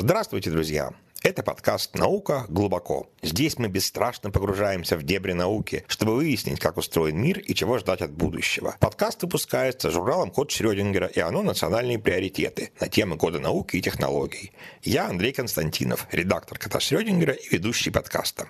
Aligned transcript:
Здравствуйте, 0.00 0.52
друзья! 0.52 0.92
Это 1.24 1.42
подкаст 1.42 1.96
«Наука 1.96 2.46
глубоко». 2.48 3.08
Здесь 3.20 3.58
мы 3.58 3.66
бесстрашно 3.66 4.30
погружаемся 4.30 4.96
в 4.96 5.02
дебри 5.02 5.32
науки, 5.32 5.84
чтобы 5.88 6.14
выяснить, 6.14 6.60
как 6.60 6.76
устроен 6.76 7.20
мир 7.20 7.40
и 7.40 7.52
чего 7.52 7.78
ждать 7.78 8.00
от 8.00 8.12
будущего. 8.12 8.76
Подкаст 8.78 9.24
выпускается 9.24 9.90
журналом 9.90 10.30
«Код 10.30 10.52
Шрёдингера» 10.52 11.08
и 11.08 11.18
оно 11.18 11.42
«Национальные 11.42 11.98
приоритеты» 11.98 12.70
на 12.78 12.86
темы 12.86 13.16
кода 13.16 13.40
науки 13.40 13.74
и 13.74 13.82
технологий. 13.82 14.52
Я 14.84 15.08
Андрей 15.08 15.32
Константинов, 15.32 16.06
редактор 16.12 16.60
«Кота 16.60 16.78
Шрёдингера» 16.78 17.32
и 17.32 17.48
ведущий 17.48 17.90
подкаста. 17.90 18.46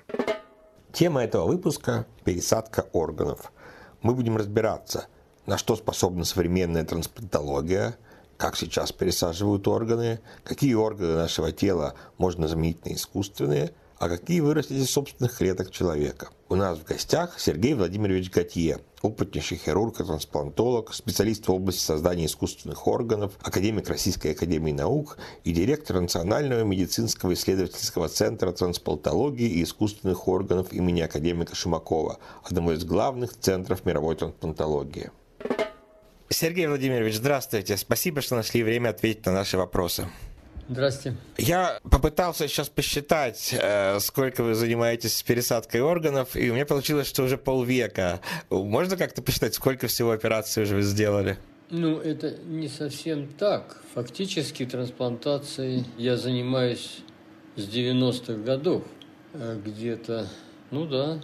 Тема 0.92 1.24
этого 1.24 1.46
выпуска– 1.46 2.06
пересадка 2.24 2.90
органов. 2.92 3.52
Мы 4.02 4.14
будем 4.14 4.36
разбираться, 4.36 5.06
на 5.46 5.56
что 5.56 5.76
способна 5.76 6.26
современная 6.26 6.84
трансплантология– 6.84 7.96
как 8.38 8.56
сейчас 8.56 8.92
пересаживают 8.92 9.68
органы, 9.68 10.20
какие 10.44 10.74
органы 10.74 11.16
нашего 11.16 11.52
тела 11.52 11.94
можно 12.16 12.48
заменить 12.48 12.84
на 12.86 12.94
искусственные, 12.94 13.72
а 13.98 14.08
какие 14.08 14.38
вырастить 14.38 14.78
из 14.78 14.90
собственных 14.90 15.36
клеток 15.36 15.72
человека. 15.72 16.28
У 16.48 16.54
нас 16.54 16.78
в 16.78 16.84
гостях 16.84 17.38
Сергей 17.40 17.74
Владимирович 17.74 18.30
Готье, 18.30 18.78
опытнейший 19.02 19.58
хирург 19.58 20.00
и 20.00 20.04
трансплантолог, 20.04 20.94
специалист 20.94 21.48
в 21.48 21.52
области 21.52 21.80
создания 21.80 22.26
искусственных 22.26 22.86
органов, 22.86 23.32
академик 23.42 23.88
Российской 23.88 24.32
академии 24.32 24.70
наук 24.70 25.18
и 25.42 25.52
директор 25.52 26.00
Национального 26.00 26.62
медицинского 26.62 27.34
исследовательского 27.34 28.08
центра 28.08 28.52
трансплантологии 28.52 29.48
и 29.48 29.64
искусственных 29.64 30.28
органов 30.28 30.72
имени 30.72 31.00
академика 31.00 31.56
Шумакова, 31.56 32.18
одного 32.44 32.72
из 32.72 32.84
главных 32.84 33.36
центров 33.36 33.84
мировой 33.84 34.14
трансплантологии. 34.14 35.10
Сергей 36.30 36.66
Владимирович, 36.66 37.14
здравствуйте. 37.14 37.76
Спасибо, 37.76 38.20
что 38.20 38.36
нашли 38.36 38.62
время 38.62 38.90
ответить 38.90 39.24
на 39.26 39.32
наши 39.32 39.56
вопросы. 39.56 40.06
Здравствуйте. 40.68 41.16
Я 41.38 41.80
попытался 41.90 42.46
сейчас 42.46 42.68
посчитать, 42.68 43.54
э, 43.58 43.98
сколько 44.00 44.42
вы 44.42 44.54
занимаетесь 44.54 45.22
пересадкой 45.22 45.80
органов, 45.80 46.36
и 46.36 46.50
у 46.50 46.54
меня 46.54 46.66
получилось, 46.66 47.06
что 47.06 47.22
уже 47.22 47.38
полвека. 47.38 48.20
Можно 48.50 48.98
как-то 48.98 49.22
посчитать, 49.22 49.54
сколько 49.54 49.86
всего 49.86 50.10
операций 50.10 50.64
уже 50.64 50.76
вы 50.76 50.82
сделали? 50.82 51.38
Ну, 51.70 51.98
это 51.98 52.36
не 52.44 52.68
совсем 52.68 53.28
так. 53.28 53.80
Фактически 53.94 54.66
трансплантацией 54.66 55.86
я 55.96 56.18
занимаюсь 56.18 56.98
с 57.56 57.62
90-х 57.62 58.34
годов. 58.34 58.84
Э, 59.32 59.58
где-то, 59.64 60.28
ну 60.70 60.86
да, 60.86 61.20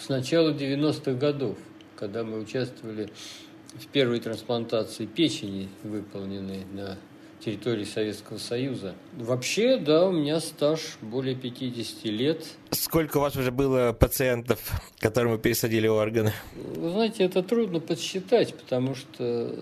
с 0.00 0.08
начала 0.08 0.52
90-х 0.52 1.14
годов, 1.14 1.58
когда 1.96 2.22
мы 2.22 2.38
участвовали 2.38 3.06
в 3.06 3.47
первой 3.92 4.20
трансплантации 4.20 5.06
печени, 5.06 5.68
выполненной 5.82 6.64
на 6.72 6.98
территории 7.40 7.84
Советского 7.84 8.38
Союза. 8.38 8.94
Вообще, 9.14 9.76
да, 9.76 10.06
у 10.06 10.12
меня 10.12 10.40
стаж 10.40 10.98
более 11.00 11.34
50 11.34 12.04
лет. 12.06 12.44
Сколько 12.70 13.18
у 13.18 13.20
вас 13.20 13.36
уже 13.36 13.52
было 13.52 13.92
пациентов, 13.92 14.58
которым 14.98 15.32
вы 15.32 15.38
пересадили 15.38 15.86
органы? 15.86 16.32
Вы 16.54 16.90
знаете, 16.90 17.24
это 17.24 17.42
трудно 17.42 17.80
подсчитать, 17.80 18.54
потому 18.54 18.94
что 18.94 19.54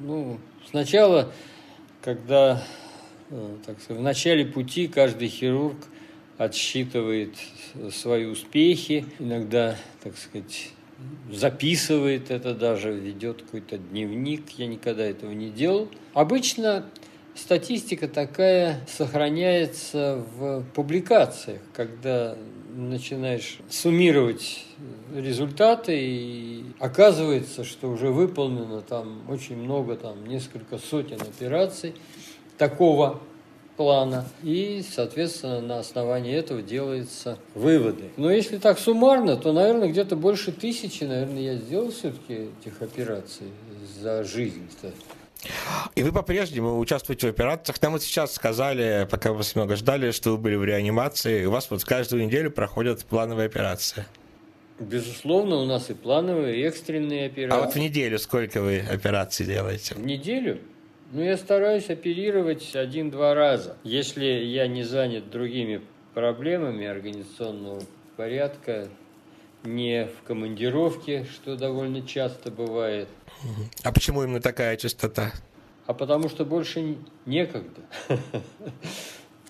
ну, 0.00 0.38
сначала, 0.70 1.32
когда 2.02 2.62
э, 3.30 3.56
так 3.66 3.80
сказать, 3.80 4.00
в 4.00 4.04
начале 4.04 4.46
пути 4.46 4.86
каждый 4.86 5.28
хирург 5.28 5.76
отсчитывает 6.38 7.34
свои 7.92 8.26
успехи, 8.26 9.06
иногда, 9.18 9.76
так 10.02 10.16
сказать, 10.16 10.70
записывает 11.30 12.30
это 12.30 12.54
даже, 12.54 12.92
ведет 12.92 13.42
какой-то 13.42 13.78
дневник. 13.78 14.50
Я 14.50 14.66
никогда 14.66 15.04
этого 15.04 15.32
не 15.32 15.50
делал. 15.50 15.88
Обычно 16.12 16.86
статистика 17.34 18.08
такая 18.08 18.80
сохраняется 18.88 20.24
в 20.36 20.64
публикациях, 20.74 21.60
когда 21.72 22.36
начинаешь 22.74 23.58
суммировать 23.70 24.64
результаты, 25.14 25.96
и 25.96 26.64
оказывается, 26.80 27.64
что 27.64 27.88
уже 27.88 28.10
выполнено 28.10 28.80
там 28.80 29.22
очень 29.28 29.56
много, 29.56 29.96
там 29.96 30.26
несколько 30.26 30.78
сотен 30.78 31.20
операций 31.20 31.94
такого 32.58 33.20
плана. 33.76 34.26
И, 34.42 34.84
соответственно, 34.88 35.60
на 35.60 35.78
основании 35.78 36.34
этого 36.34 36.62
делаются 36.62 37.38
выводы. 37.54 38.04
Но 38.16 38.30
если 38.30 38.58
так 38.58 38.78
суммарно, 38.78 39.36
то, 39.36 39.52
наверное, 39.52 39.88
где-то 39.88 40.16
больше 40.16 40.52
тысячи, 40.52 41.04
наверное, 41.04 41.40
я 41.40 41.54
сделал 41.56 41.90
все-таки 41.90 42.48
этих 42.60 42.80
операций 42.82 43.46
за 44.00 44.24
жизнь-то. 44.24 44.92
И 45.94 46.02
вы 46.02 46.12
по-прежнему 46.12 46.78
участвуете 46.78 47.26
в 47.26 47.30
операциях. 47.30 47.80
Нам 47.82 47.92
вот 47.92 48.02
сейчас 48.02 48.32
сказали, 48.32 49.06
пока 49.10 49.30
вы 49.30 49.38
вас 49.38 49.54
много 49.54 49.76
ждали, 49.76 50.10
что 50.10 50.30
вы 50.30 50.38
были 50.38 50.56
в 50.56 50.64
реанимации. 50.64 51.44
У 51.44 51.50
вас 51.50 51.70
вот 51.70 51.84
каждую 51.84 52.26
неделю 52.26 52.50
проходят 52.50 53.04
плановые 53.04 53.46
операции. 53.46 54.04
Безусловно, 54.80 55.56
у 55.56 55.66
нас 55.66 55.90
и 55.90 55.94
плановые, 55.94 56.56
и 56.56 56.62
экстренные 56.62 57.26
операции. 57.26 57.62
А 57.62 57.64
вот 57.64 57.74
в 57.74 57.78
неделю 57.78 58.18
сколько 58.18 58.60
вы 58.60 58.80
операций 58.80 59.46
делаете? 59.46 59.94
В 59.94 60.04
неделю? 60.04 60.58
Ну, 61.12 61.22
я 61.22 61.36
стараюсь 61.36 61.90
оперировать 61.90 62.74
один-два 62.74 63.34
раза. 63.34 63.76
Если 63.84 64.24
я 64.24 64.66
не 64.66 64.82
занят 64.82 65.30
другими 65.30 65.80
проблемами 66.14 66.86
организационного 66.86 67.82
порядка, 68.16 68.88
не 69.64 70.06
в 70.06 70.26
командировке, 70.26 71.24
что 71.24 71.56
довольно 71.56 72.02
часто 72.02 72.50
бывает. 72.50 73.08
А 73.82 73.92
почему 73.92 74.22
именно 74.22 74.40
такая 74.40 74.76
частота? 74.76 75.32
А 75.86 75.94
потому 75.94 76.28
что 76.28 76.44
больше 76.44 76.96
некогда. 77.26 77.80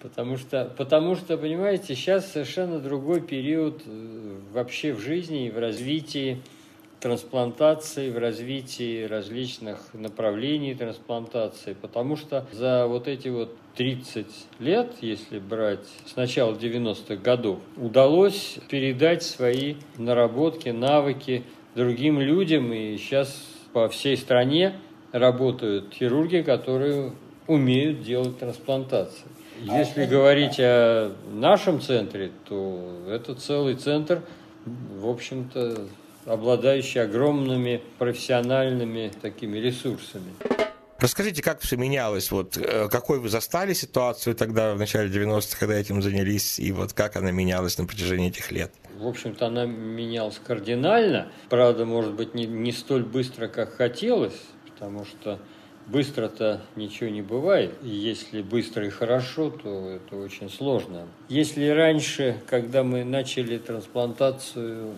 Потому 0.01 0.37
что, 0.37 0.67
потому 0.77 1.15
что, 1.17 1.39
понимаете, 1.39 1.95
сейчас 1.95 2.31
совершенно 2.31 2.79
другой 2.79 3.23
период 3.23 3.85
э, 3.87 4.41
вообще 4.53 4.93
в 4.93 5.01
жизни 5.01 5.47
и 5.47 5.51
в 5.51 5.59
развитии 5.59 6.43
трансплантации, 7.05 8.11
в 8.11 8.17
развитии 8.17 9.05
различных 9.05 9.93
направлений 9.93 10.75
трансплантации, 10.75 11.77
потому 11.79 12.17
что 12.17 12.47
за 12.51 12.87
вот 12.87 13.09
эти 13.09 13.29
вот 13.29 13.55
30 13.77 14.27
лет, 14.59 14.91
если 15.03 15.39
брать 15.39 15.87
с 16.07 16.17
начала 16.17 16.55
90-х 16.55 17.17
годов, 17.17 17.59
удалось 17.77 18.57
передать 18.71 19.23
свои 19.23 19.75
наработки, 19.99 20.71
навыки 20.71 21.45
другим 21.75 22.21
людям, 22.21 22.73
и 22.73 22.97
сейчас 22.97 23.39
по 23.75 23.91
всей 23.91 24.17
стране 24.17 24.73
работают 25.13 25.93
хирурги, 25.93 26.41
которые 26.41 27.13
умеют 27.47 28.03
делать 28.03 28.39
трансплантации. 28.39 29.27
Если 29.61 30.07
говорить 30.07 30.57
о 30.59 31.13
нашем 31.31 31.83
центре, 31.83 32.31
то 32.49 32.81
это 33.11 33.35
целый 33.35 33.75
центр, 33.75 34.23
в 34.65 35.07
общем-то, 35.07 35.87
обладающий 36.27 37.03
огромными 37.03 37.83
профессиональными 37.99 39.13
такими 39.21 39.59
ресурсами. 39.59 40.33
Расскажите, 40.99 41.43
как 41.43 41.61
все 41.61 41.77
менялось? 41.77 42.31
Вот 42.31 42.57
э, 42.57 42.89
какой 42.89 43.19
вы 43.19 43.29
застали 43.29 43.75
ситуацию 43.75 44.35
тогда 44.35 44.75
в 44.75 44.79
начале 44.79 45.11
90-х, 45.11 45.59
когда 45.59 45.75
этим 45.75 46.01
занялись, 46.01 46.59
и 46.59 46.73
вот 46.73 46.93
как 46.95 47.17
она 47.17 47.31
менялась 47.31 47.77
на 47.77 47.85
протяжении 47.85 48.29
этих 48.29 48.51
лет? 48.53 48.73
В 48.99 49.07
общем-то, 49.07 49.47
она 49.47 49.67
менялась 49.67 50.41
кардинально. 50.43 51.31
Правда, 51.51 51.85
может 51.85 52.15
быть, 52.15 52.35
не, 52.35 52.47
не 52.47 52.73
столь 52.73 53.05
быстро, 53.05 53.49
как 53.49 53.75
хотелось, 53.75 54.41
потому 54.71 55.05
что 55.05 55.39
быстро-то 55.87 56.63
ничего 56.77 57.11
не 57.11 57.23
бывает. 57.23 57.75
И 57.83 57.89
если 57.89 58.41
быстро 58.41 58.87
и 58.87 58.91
хорошо, 58.91 59.51
то 59.51 59.91
это 59.91 60.17
очень 60.17 60.49
сложно. 60.49 61.07
Если 61.29 61.67
раньше, 61.69 62.41
когда 62.47 62.83
мы 62.83 63.05
начали 63.05 63.59
трансплантацию 63.59 64.95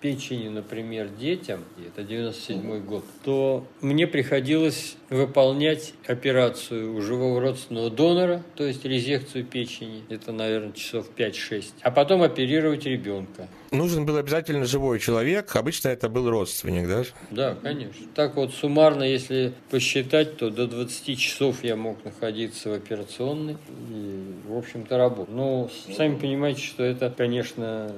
печени, 0.00 0.48
например, 0.48 1.08
детям, 1.08 1.64
это 1.84 2.02
97 2.02 2.80
год, 2.84 3.04
то 3.24 3.66
мне 3.80 4.06
приходилось 4.06 4.96
выполнять 5.10 5.94
операцию 6.06 6.94
у 6.94 7.00
живого 7.00 7.40
родственного 7.40 7.90
донора, 7.90 8.42
то 8.54 8.64
есть 8.64 8.84
резекцию 8.84 9.44
печени, 9.44 10.04
это, 10.08 10.32
наверное, 10.32 10.72
часов 10.72 11.10
5-6, 11.16 11.64
а 11.82 11.90
потом 11.90 12.22
оперировать 12.22 12.84
ребенка. 12.84 13.48
Нужен 13.70 14.06
был 14.06 14.16
обязательно 14.16 14.64
живой 14.64 14.98
человек, 14.98 15.54
обычно 15.54 15.88
это 15.88 16.08
был 16.08 16.30
родственник, 16.30 16.88
да? 16.88 17.02
Да, 17.30 17.54
конечно. 17.62 18.06
Так 18.14 18.36
вот, 18.36 18.54
суммарно, 18.54 19.02
если 19.02 19.52
посчитать, 19.70 20.38
то 20.38 20.48
до 20.48 20.66
20 20.66 21.18
часов 21.18 21.62
я 21.62 21.76
мог 21.76 22.02
находиться 22.02 22.70
в 22.70 22.72
операционной 22.72 23.58
и, 23.90 24.34
в 24.46 24.56
общем-то, 24.56 24.96
работать. 24.96 25.34
Но 25.34 25.70
сами 25.94 26.16
понимаете, 26.16 26.62
что 26.62 26.82
это, 26.82 27.12
конечно, 27.14 27.92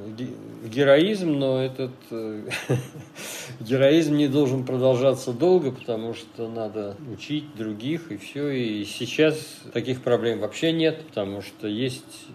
героизм, 0.64 1.38
но 1.38 1.62
этот 1.62 1.92
э, 2.10 2.48
героизм 3.60 4.16
не 4.16 4.26
должен 4.26 4.64
продолжаться 4.64 5.32
долго, 5.32 5.70
потому 5.70 6.14
что 6.14 6.48
надо 6.48 6.96
учить 7.12 7.54
других 7.54 8.10
и 8.10 8.16
все. 8.16 8.48
И 8.48 8.84
сейчас 8.84 9.36
таких 9.72 10.02
проблем 10.02 10.40
вообще 10.40 10.72
нет, 10.72 11.04
потому 11.06 11.42
что 11.42 11.68
есть 11.68 12.26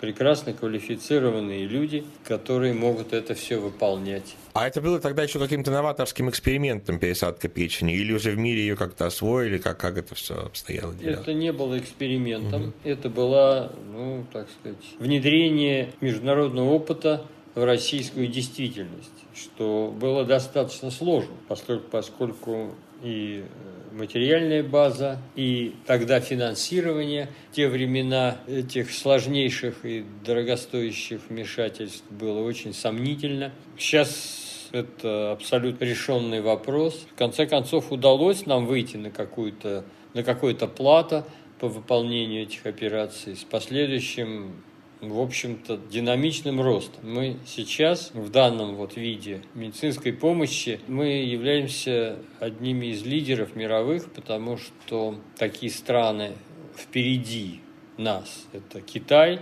прекрасно 0.00 0.52
квалифицированные 0.52 1.66
люди, 1.66 2.04
которые 2.24 2.74
могут 2.74 3.12
это 3.12 3.34
все 3.34 3.58
выполнять. 3.58 4.36
А 4.52 4.66
это 4.66 4.80
было 4.80 5.00
тогда 5.00 5.22
еще 5.22 5.38
каким-то 5.38 5.70
новаторским 5.70 6.28
экспериментом 6.30 6.98
пересадка 6.98 7.48
печени? 7.48 7.94
Или 7.94 8.12
уже 8.12 8.30
в 8.30 8.38
мире 8.38 8.60
ее 8.60 8.76
как-то 8.76 9.06
освоили? 9.06 9.58
Как, 9.58 9.78
как 9.78 9.98
это 9.98 10.14
все 10.14 10.34
обстояло? 10.46 10.94
Дело? 10.94 11.20
Это 11.20 11.32
не 11.32 11.52
было 11.52 11.78
экспериментом. 11.78 12.62
Угу. 12.62 12.72
Это 12.84 13.08
было, 13.08 13.72
ну, 13.92 14.24
так 14.32 14.48
сказать, 14.60 14.78
внедрение 14.98 15.92
международного 16.00 16.70
опыта 16.70 17.26
в 17.54 17.64
российскую 17.64 18.26
действительность, 18.26 19.10
что 19.34 19.94
было 19.96 20.24
достаточно 20.24 20.90
сложно, 20.90 21.34
поскольку, 21.48 21.88
поскольку 21.90 22.74
и 23.02 23.44
материальная 23.94 24.62
база 24.62 25.20
и 25.36 25.74
тогда 25.86 26.20
финансирование. 26.20 27.28
В 27.50 27.54
те 27.54 27.68
времена 27.68 28.38
этих 28.46 28.90
сложнейших 28.90 29.84
и 29.84 30.04
дорогостоящих 30.24 31.20
вмешательств 31.28 32.04
было 32.10 32.40
очень 32.40 32.74
сомнительно. 32.74 33.52
Сейчас 33.78 34.68
это 34.72 35.32
абсолютно 35.32 35.84
решенный 35.84 36.40
вопрос. 36.40 37.06
В 37.12 37.18
конце 37.18 37.46
концов 37.46 37.92
удалось 37.92 38.46
нам 38.46 38.66
выйти 38.66 38.96
на 38.96 39.10
какую-то 39.10 39.84
на 40.14 40.22
какое-то 40.22 40.68
плато 40.68 41.26
по 41.58 41.68
выполнению 41.68 42.42
этих 42.42 42.66
операций 42.66 43.36
с 43.36 43.44
последующим 43.44 44.62
в 45.10 45.20
общем-то, 45.20 45.78
динамичным 45.90 46.60
ростом. 46.60 47.12
Мы 47.12 47.36
сейчас 47.46 48.10
в 48.14 48.30
данном 48.30 48.76
вот 48.76 48.96
виде 48.96 49.42
медицинской 49.54 50.12
помощи 50.12 50.80
мы 50.86 51.06
являемся 51.06 52.18
одними 52.40 52.86
из 52.86 53.04
лидеров 53.04 53.56
мировых, 53.56 54.10
потому 54.12 54.58
что 54.58 55.18
такие 55.38 55.72
страны 55.72 56.32
впереди 56.76 57.60
нас. 57.96 58.46
Это 58.52 58.80
Китай, 58.80 59.40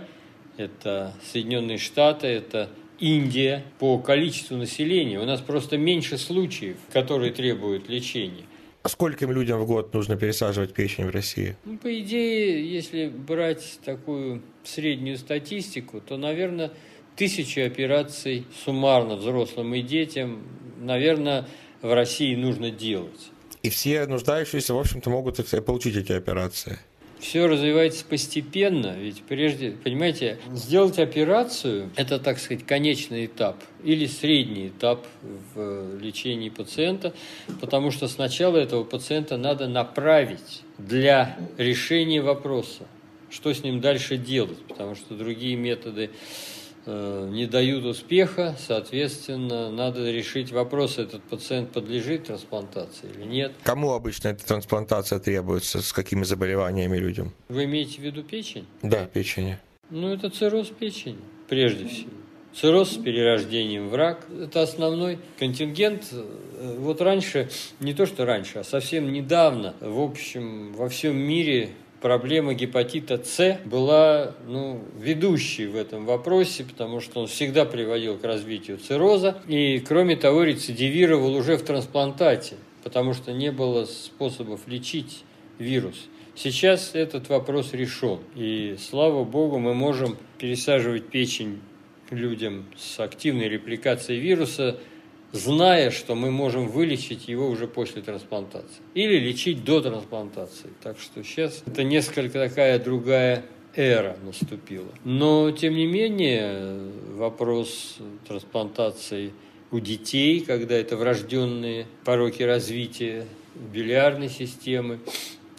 это 0.57 1.15
Соединенные 1.31 1.77
Штаты, 1.77 2.27
это 2.27 2.69
Индия 2.99 3.63
по 3.79 3.97
количеству 3.97 4.55
населения. 4.55 5.19
У 5.19 5.25
нас 5.25 5.41
просто 5.41 5.77
меньше 5.77 6.17
случаев, 6.17 6.77
которые 6.91 7.31
требуют 7.31 7.89
лечения. 7.89 8.45
А 8.83 8.89
скольким 8.89 9.31
людям 9.31 9.61
в 9.61 9.65
год 9.65 9.93
нужно 9.93 10.17
пересаживать 10.17 10.73
печень 10.73 11.05
в 11.05 11.11
России? 11.11 11.55
Ну, 11.63 11.77
по 11.77 11.99
идее, 12.01 12.69
если 12.69 13.07
брать 13.07 13.79
такую 13.85 14.41
среднюю 14.65 15.17
статистику, 15.17 16.01
то, 16.01 16.17
наверное, 16.17 16.69
тысячи 17.15 17.59
операций 17.59 18.45
суммарно 18.65 19.15
взрослым 19.15 19.73
и 19.73 19.81
детям, 19.81 20.43
наверное, 20.81 21.47
в 21.81 21.93
России 21.93 22.35
нужно 22.35 22.71
делать. 22.71 23.31
И 23.61 23.69
все 23.69 24.05
нуждающиеся, 24.05 24.73
в 24.73 24.79
общем-то, 24.79 25.09
могут 25.09 25.37
получить 25.65 25.95
эти 25.95 26.11
операции 26.11 26.77
все 27.23 27.47
развивается 27.47 28.03
постепенно, 28.05 28.95
ведь 28.99 29.23
прежде, 29.23 29.71
понимаете, 29.71 30.39
сделать 30.51 30.99
операцию– 30.99 31.89
это, 31.95 32.19
так 32.19 32.37
сказать, 32.37 32.65
конечный 32.65 33.27
этап 33.27 33.63
или 33.81 34.07
средний 34.07 34.67
этап 34.67 35.07
в 35.55 35.97
лечении 35.99 36.49
пациента, 36.49 37.13
потому 37.61 37.91
что 37.91 38.09
сначала 38.09 38.57
этого 38.57 38.83
пациента 38.83 39.37
надо 39.37 39.69
направить 39.69 40.63
для 40.77 41.37
решения 41.57 42.21
вопроса, 42.21 42.87
что 43.29 43.53
с 43.53 43.63
ним 43.63 43.79
дальше 43.79 44.17
делать, 44.17 44.59
потому 44.67 44.95
что 44.95 45.15
другие 45.15 45.55
методы 45.55 46.09
Э, 46.09 46.52
не 46.85 47.45
дают 47.45 47.85
успеха, 47.85 48.55
соответственно, 48.59 49.71
надо 49.71 50.11
решить 50.11 50.51
вопрос, 50.51 50.97
этот 50.97 51.23
пациент 51.23 51.71
подлежит 51.71 52.25
трансплантации 52.25 53.09
или 53.15 53.25
нет. 53.25 53.53
Кому 53.63 53.93
обычно 53.93 54.29
эта 54.29 54.45
трансплантация 54.45 55.19
требуется, 55.19 55.81
с 55.81 55.93
какими 55.93 56.23
заболеваниями 56.23 56.97
людям? 56.97 57.33
Вы 57.49 57.65
имеете 57.65 58.01
в 58.01 58.03
виду 58.03 58.23
печень? 58.23 58.65
Да, 58.81 59.05
печени. 59.05 59.59
Ну, 59.89 60.13
это 60.13 60.29
цирроз 60.29 60.67
печени, 60.67 61.19
прежде 61.47 61.87
всего. 61.87 62.09
Цирроз 62.53 62.91
с 62.91 62.97
перерождением 62.97 63.89
в 63.89 63.95
рак– 63.95 64.27
это 64.41 64.61
основной 64.61 65.17
контингент. 65.39 66.09
Э, 66.11 66.75
вот 66.77 67.01
раньше, 67.01 67.49
не 67.79 67.95
то 67.95 68.05
что 68.05 68.25
раньше, 68.25 68.59
а 68.59 68.63
совсем 68.63 69.11
недавно, 69.11 69.73
в 69.81 69.99
общем, 69.99 70.71
во 70.73 70.87
всем 70.87 71.17
мире 71.17 71.71
проблема 72.03 72.53
гепатита 72.53 73.23
С 73.23 73.61
была 73.63 74.35
ну, 74.45 74.83
ведущей 74.99 75.67
в 75.67 75.77
этом 75.77 76.05
вопросе, 76.05 76.65
потому 76.65 76.99
что 76.99 77.21
он 77.21 77.27
всегда 77.27 77.63
приводил 77.63 78.17
к 78.17 78.25
развитию 78.25 78.77
цирроза 78.77 79.37
и, 79.47 79.79
кроме 79.79 80.17
того, 80.17 80.43
рецидивировал 80.43 81.33
уже 81.33 81.55
в 81.55 81.63
трансплантате, 81.63 82.57
потому 82.83 83.13
что 83.13 83.31
не 83.31 83.53
было 83.53 83.85
способов 83.85 84.67
лечить 84.67 85.23
вирус. 85.59 85.95
Сейчас 86.35 86.91
этот 86.93 87.29
вопрос 87.29 87.71
решен, 87.71 88.19
и, 88.35 88.75
слава 88.77 89.23
богу, 89.23 89.57
мы 89.57 89.73
можем 89.73 90.17
пересаживать 90.39 91.07
печень 91.07 91.61
людям 92.09 92.65
с 92.77 92.99
активной 92.99 93.47
репликацией 93.47 94.19
вируса– 94.19 94.77
зная, 95.33 95.91
что 95.91 96.15
мы 96.15 96.31
можем 96.31 96.69
вылечить 96.69 97.27
его 97.27 97.49
уже 97.49 97.67
после 97.67 98.01
трансплантации. 98.01 98.81
Или 98.93 99.17
лечить 99.19 99.65
до 99.65 99.81
трансплантации. 99.81 100.69
Так 100.81 100.97
что 100.99 101.23
сейчас 101.23 101.63
это 101.65 101.83
несколько 101.83 102.39
такая 102.39 102.79
другая 102.79 103.43
эра 103.75 104.15
наступила. 104.23 104.93
Но, 105.03 105.51
тем 105.51 105.73
не 105.73 105.87
менее, 105.87 106.91
вопрос 107.15 107.97
трансплантации 108.27 109.33
у 109.71 109.79
детей, 109.79 110.41
когда 110.41 110.75
это 110.75 110.95
врожденные 110.95 111.87
пороки 112.05 112.43
развития 112.43 113.25
билиарной 113.55 114.29
системы, 114.29 114.99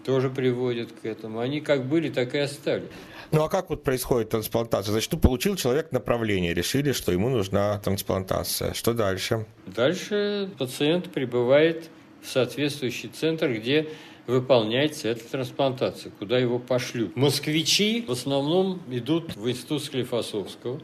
тоже 0.04 0.30
приводят 0.30 0.92
к 0.92 1.04
этому. 1.04 1.40
Они 1.40 1.60
как 1.60 1.86
были, 1.86 2.10
так 2.10 2.34
и 2.34 2.38
остались. 2.38 2.88
Ну 3.32 3.42
а 3.42 3.48
как 3.48 3.70
вот 3.70 3.82
происходит 3.82 4.30
трансплантация? 4.30 4.92
Значит, 4.92 5.12
ну, 5.12 5.18
получил 5.18 5.56
человек 5.56 5.92
направление, 5.92 6.54
решили, 6.54 6.92
что 6.92 7.12
ему 7.12 7.28
нужна 7.28 7.78
трансплантация. 7.78 8.74
Что 8.74 8.94
дальше? 8.94 9.46
Дальше 9.66 10.50
пациент 10.58 11.12
прибывает 11.12 11.90
в 12.22 12.28
соответствующий 12.28 13.08
центр, 13.08 13.52
где 13.52 13.88
выполняется 14.26 15.08
эта 15.08 15.24
трансплантация, 15.28 16.10
куда 16.18 16.38
его 16.38 16.58
пошлют. 16.58 17.14
Москвичи 17.16 18.04
в 18.06 18.12
основном 18.12 18.80
идут 18.90 19.36
в 19.36 19.48
институт 19.48 19.84
Склифосовского. 19.84 20.80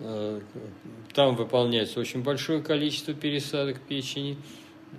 Э, 0.00 0.40
там 1.12 1.36
выполняется 1.36 2.00
очень 2.00 2.22
большое 2.22 2.60
количество 2.60 3.14
пересадок 3.14 3.80
печени, 3.80 4.36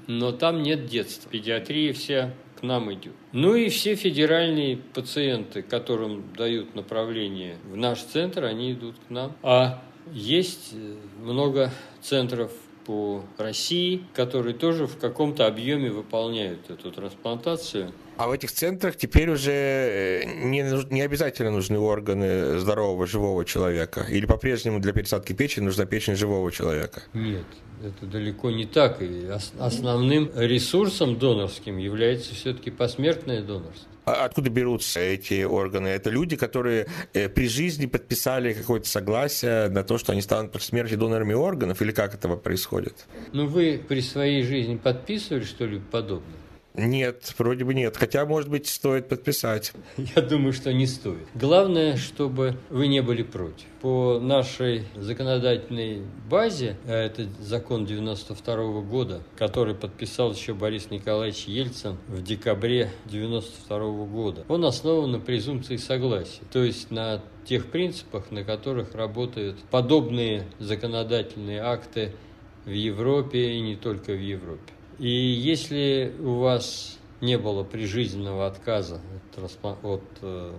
но 0.08 0.32
там 0.32 0.62
нет 0.62 0.86
детства. 0.86 1.30
Педиатрия 1.30 1.94
вся 1.94 2.34
к 2.60 2.64
нам 2.64 2.94
идет. 2.94 3.14
Ну 3.32 3.56
и 3.56 3.70
все 3.70 3.96
федеральные 3.96 4.78
пациенты, 4.78 5.62
которым 5.62 6.34
дают 6.38 6.76
направление 6.76 7.58
в 7.66 7.76
наш 7.76 8.02
центр, 8.02 8.46
они 8.46 8.74
идут 8.74 8.96
к 9.08 9.10
нам. 9.10 9.36
А 9.44 9.82
есть 10.12 10.74
э, 10.74 10.96
много 11.22 11.72
центров 12.02 12.52
по 12.86 13.24
России, 13.38 14.04
которые 14.14 14.54
тоже 14.54 14.86
в 14.86 14.98
каком-то 14.98 15.48
объеме 15.48 15.90
выполняют 15.90 16.70
эту 16.70 16.92
трансплантацию. 16.92 17.92
А 18.18 18.28
в 18.28 18.32
этих 18.32 18.52
центрах 18.52 18.96
теперь 18.96 19.30
уже 19.30 19.52
э, 19.52 20.24
не, 20.26 20.64
не 20.94 21.02
обязательно 21.02 21.52
нужны 21.52 21.78
органы 21.78 22.60
здорового, 22.60 23.06
живого 23.06 23.44
человека? 23.44 24.06
Или 24.10 24.26
по-прежнему 24.26 24.80
для 24.80 24.94
пересадки 24.94 25.34
печени 25.34 25.66
нужна 25.66 25.86
печень 25.86 26.16
живого 26.16 26.50
человека? 26.52 27.04
Нет, 27.14 27.46
это 27.84 28.06
далеко 28.06 28.52
не 28.52 28.66
так. 28.66 29.02
И 29.02 29.28
основным 29.60 30.32
ресурсом 30.34 31.20
донорским 31.20 31.78
является 31.78 32.34
все-таки 32.34 32.72
посмертное 32.72 33.42
донорство. 33.42 33.90
А 34.06 34.26
откуда 34.26 34.50
берутся 34.50 35.00
эти 35.00 35.44
органы? 35.44 35.88
Это 35.88 36.10
люди, 36.10 36.38
которые 36.38 36.88
э, 37.14 37.28
при 37.28 37.50
жизни 37.50 37.86
подписали 37.86 38.54
какое-то 38.54 38.88
согласие 38.88 39.68
на 39.68 39.84
то, 39.84 39.98
что 39.98 40.14
они 40.14 40.22
станут 40.22 40.54
при 40.54 40.62
смерти 40.62 40.94
донорами 40.94 41.34
органов, 41.34 41.82
или 41.82 41.92
как 41.92 42.14
это 42.14 42.30
происходит? 42.30 43.08
Ну, 43.34 43.48
вы 43.48 43.84
при 43.86 44.02
своей 44.02 44.44
жизни 44.44 44.78
подписывали 44.78 45.44
что-либо 45.44 45.84
подобное? 45.92 46.45
Нет, 46.78 47.34
вроде 47.38 47.64
бы 47.64 47.74
нет. 47.74 47.96
Хотя, 47.96 48.26
может 48.26 48.50
быть, 48.50 48.68
стоит 48.68 49.08
подписать. 49.08 49.74
Я 49.98 50.22
думаю, 50.22 50.54
что 50.54 50.74
не 50.74 50.88
стоит. 50.88 51.28
Главное, 51.34 51.96
чтобы 51.98 52.58
вы 52.70 52.88
не 52.88 53.02
были 53.02 53.24
против. 53.24 53.66
По 53.82 54.20
нашей 54.20 54.84
законодательной 54.96 56.02
базе, 56.30 56.78
а 56.86 56.92
это 56.92 57.28
закон 57.40 57.86
92 57.86 58.56
-го 58.56 58.82
года, 58.82 59.22
который 59.38 59.76
подписал 59.76 60.34
еще 60.34 60.54
Борис 60.54 60.90
Николаевич 60.90 61.46
Ельцин 61.46 61.98
в 62.08 62.22
декабре 62.22 62.92
92 63.06 63.78
-го 63.78 64.06
года, 64.06 64.46
он 64.48 64.66
основан 64.66 65.12
на 65.12 65.20
презумпции 65.20 65.78
согласия. 65.78 66.42
То 66.52 66.64
есть 66.64 66.92
на 66.92 67.22
тех 67.46 67.68
принципах, 67.68 68.32
на 68.32 68.44
которых 68.44 68.96
работают 68.96 69.58
подобные 69.70 70.48
законодательные 70.60 71.62
акты 71.62 72.12
в 72.66 72.72
Европе 72.72 73.52
и 73.52 73.62
не 73.62 73.76
только 73.76 74.12
в 74.12 74.20
Европе. 74.20 74.75
И 75.00 75.10
если 75.10 76.14
у 76.20 76.36
вас 76.36 76.98
не 77.22 77.38
было 77.38 77.64
прижизненного 77.64 78.48
отказа 78.48 79.02
от, 79.36 79.84
от 79.84 80.04
э, 80.22 80.54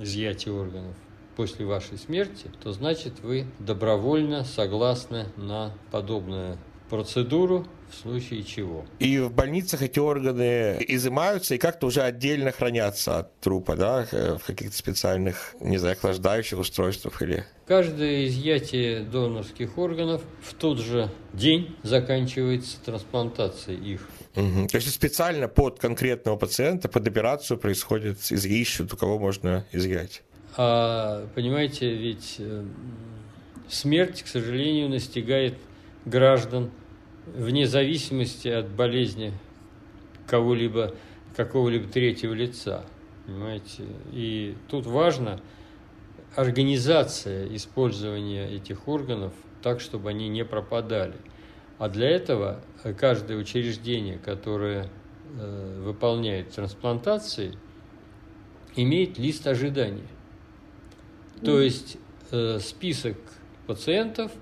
изъятия 0.00 0.50
органов 0.50 0.96
после 1.36 1.66
вашей 1.66 1.98
смерти, 1.98 2.50
то 2.62 2.72
значит 2.72 3.20
вы 3.22 3.46
добровольно 3.58 4.44
согласны 4.44 5.26
на 5.36 5.72
подобное 5.90 6.58
процедуру 6.88 7.66
в 7.90 7.94
случае 7.94 8.42
чего. 8.42 8.84
И 8.98 9.18
в 9.18 9.32
больницах 9.32 9.82
эти 9.82 9.98
органы 9.98 10.76
изымаются 10.88 11.54
и 11.54 11.58
как-то 11.58 11.86
уже 11.86 12.02
отдельно 12.02 12.52
хранятся 12.52 13.18
от 13.18 13.40
трупа, 13.40 13.76
да, 13.76 14.06
в 14.10 14.44
каких-то 14.46 14.76
специальных, 14.76 15.54
не 15.60 15.78
знаю, 15.78 15.94
охлаждающих 15.94 16.58
устройствах 16.58 17.22
или... 17.22 17.44
Каждое 17.66 18.26
изъятие 18.26 19.00
донорских 19.00 19.76
органов 19.78 20.22
в 20.42 20.54
тот 20.54 20.78
же 20.78 21.10
день 21.32 21.76
заканчивается 21.82 22.78
трансплантацией 22.84 23.94
их. 23.94 24.08
Угу. 24.36 24.68
То 24.68 24.76
есть 24.76 24.92
специально 24.92 25.48
под 25.48 25.78
конкретного 25.80 26.36
пациента, 26.36 26.88
под 26.88 27.06
операцию 27.08 27.58
происходит 27.58 28.18
изъищут, 28.30 28.92
у 28.92 28.96
кого 28.96 29.18
можно 29.18 29.66
изъять. 29.72 30.22
А 30.56 31.26
понимаете, 31.34 31.92
ведь 31.94 32.36
э, 32.38 32.64
смерть, 33.68 34.22
к 34.22 34.26
сожалению, 34.26 34.88
настигает 34.88 35.54
граждан 36.04 36.70
вне 37.26 37.66
зависимости 37.66 38.48
от 38.48 38.68
болезни 38.68 39.32
кого-либо, 40.26 40.94
какого-либо 41.36 41.88
третьего 41.88 42.32
лица. 42.32 42.84
Понимаете? 43.26 43.84
И 44.12 44.56
тут 44.68 44.86
важно 44.86 45.40
организация 46.34 47.46
использования 47.54 48.48
этих 48.48 48.88
органов 48.88 49.32
так, 49.62 49.80
чтобы 49.80 50.10
они 50.10 50.28
не 50.28 50.44
пропадали. 50.44 51.16
А 51.78 51.88
для 51.88 52.08
этого 52.08 52.60
каждое 52.98 53.36
учреждение, 53.36 54.18
которое 54.18 54.88
э, 55.38 55.82
выполняет 55.82 56.50
трансплантации, 56.50 57.58
имеет 58.76 59.18
лист 59.18 59.46
ожидания. 59.46 60.06
То 61.44 61.60
есть 61.60 61.98
э, 62.30 62.58
список 62.60 63.16
пациентов, 63.66 64.32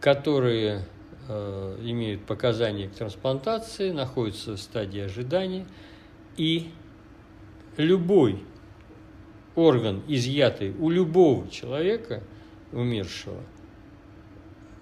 которые 0.00 0.84
имеют 1.28 2.24
показания 2.24 2.88
к 2.88 2.92
трансплантации, 2.92 3.90
находятся 3.90 4.52
в 4.52 4.60
стадии 4.60 5.00
ожидания, 5.00 5.66
и 6.36 6.70
любой 7.76 8.44
орган, 9.54 10.02
изъятый 10.06 10.74
у 10.78 10.90
любого 10.90 11.48
человека, 11.48 12.22
умершего, 12.72 13.40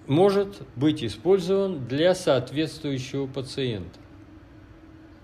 может 0.07 0.61
быть 0.75 1.03
использован 1.03 1.87
для 1.87 2.13
соответствующего 2.13 3.27
пациента. 3.27 3.99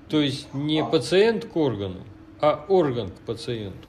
То 0.10 0.20
есть 0.20 0.54
не 0.54 0.84
пациент 0.84 1.46
к 1.46 1.56
органу, 1.56 2.02
а 2.40 2.66
орган 2.68 3.10
к 3.10 3.20
пациенту. 3.20 3.88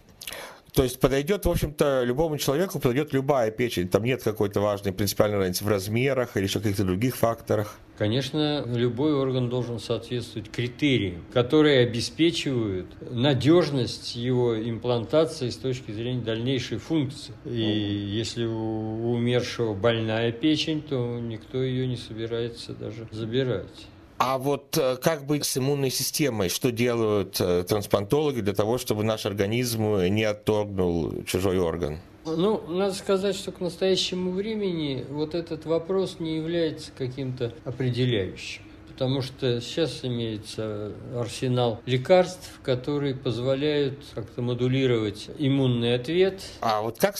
То 0.72 0.82
есть 0.84 0.98
подойдет, 1.00 1.44
в 1.44 1.50
общем-то, 1.50 2.02
любому 2.02 2.38
человеку 2.38 2.78
подойдет 2.78 3.12
любая 3.12 3.50
печень. 3.50 3.88
Там 3.88 4.04
нет 4.04 4.22
какой-то 4.22 4.60
важной 4.60 4.92
принципиальной 4.92 5.36
разницы 5.36 5.64
в 5.64 5.68
размерах 5.68 6.36
или 6.36 6.44
еще 6.44 6.60
каких-то 6.60 6.84
других 6.84 7.14
факторах. 7.16 7.78
Конечно, 7.98 8.64
любой 8.66 9.12
орган 9.12 9.50
должен 9.50 9.78
соответствовать 9.78 10.50
критериям, 10.50 11.24
которые 11.32 11.86
обеспечивают 11.86 12.86
надежность 13.10 14.16
его 14.16 14.58
имплантации 14.58 15.50
с 15.50 15.56
точки 15.56 15.92
зрения 15.92 16.22
дальнейшей 16.22 16.78
функции. 16.78 17.34
И 17.44 17.50
если 17.50 18.46
у 18.46 19.12
умершего 19.12 19.74
больная 19.74 20.32
печень, 20.32 20.80
то 20.80 21.18
никто 21.20 21.62
ее 21.62 21.86
не 21.86 21.98
собирается 21.98 22.72
даже 22.72 23.06
забирать. 23.10 23.86
А 24.24 24.38
вот 24.38 24.78
э, 24.78 24.98
как 25.02 25.26
быть 25.26 25.44
с 25.44 25.56
иммунной 25.56 25.90
системой? 25.90 26.48
Что 26.48 26.70
делают 26.70 27.40
э, 27.40 27.64
трансплантологи 27.64 28.40
для 28.40 28.52
того, 28.54 28.78
чтобы 28.78 29.02
наш 29.02 29.26
организм 29.26 29.96
не 30.04 30.22
отторгнул 30.22 31.24
чужой 31.24 31.58
орган? 31.58 31.98
Ну, 32.24 32.62
надо 32.68 32.94
сказать, 32.94 33.34
что 33.34 33.50
к 33.50 33.58
настоящему 33.58 34.30
времени 34.30 35.04
вот 35.10 35.34
этот 35.34 35.66
вопрос 35.66 36.20
не 36.20 36.36
является 36.36 36.92
каким-то 36.96 37.52
определяющим 37.64 38.62
потому 38.92 39.22
что 39.22 39.60
сейчас 39.60 40.04
имеется 40.04 40.92
арсенал 41.16 41.80
лекарств, 41.86 42.60
которые 42.62 43.14
позволяют 43.14 43.98
как-то 44.14 44.42
модулировать 44.42 45.28
иммунный 45.38 45.94
ответ. 45.94 46.40
А 46.60 46.82
вот 46.82 46.98
как 46.98 47.16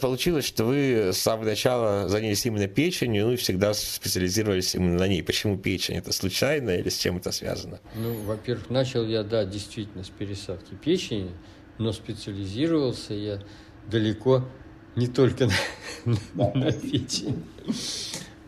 получилось, 0.00 0.44
что 0.44 0.64
вы 0.64 1.12
с 1.12 1.18
самого 1.18 1.46
начала 1.46 2.08
занялись 2.08 2.44
именно 2.44 2.66
печенью, 2.66 3.26
ну 3.26 3.32
и 3.32 3.36
всегда 3.36 3.72
специализировались 3.72 4.74
именно 4.74 4.98
на 4.98 5.08
ней? 5.08 5.22
Почему 5.22 5.56
печень? 5.56 5.96
Это 5.96 6.12
случайно 6.12 6.70
или 6.70 6.88
с 6.88 6.98
чем 6.98 7.16
это 7.16 7.32
связано? 7.32 7.80
Ну, 7.94 8.14
во-первых, 8.22 8.70
начал 8.70 9.06
я, 9.06 9.22
да, 9.22 9.44
действительно 9.44 10.04
с 10.04 10.10
пересадки 10.10 10.74
печени, 10.74 11.30
но 11.78 11.92
специализировался 11.92 13.14
я 13.14 13.42
далеко 13.90 14.44
не 14.96 15.06
только 15.06 15.48
на, 16.04 16.52
на 16.54 16.72
печень. 16.72 17.44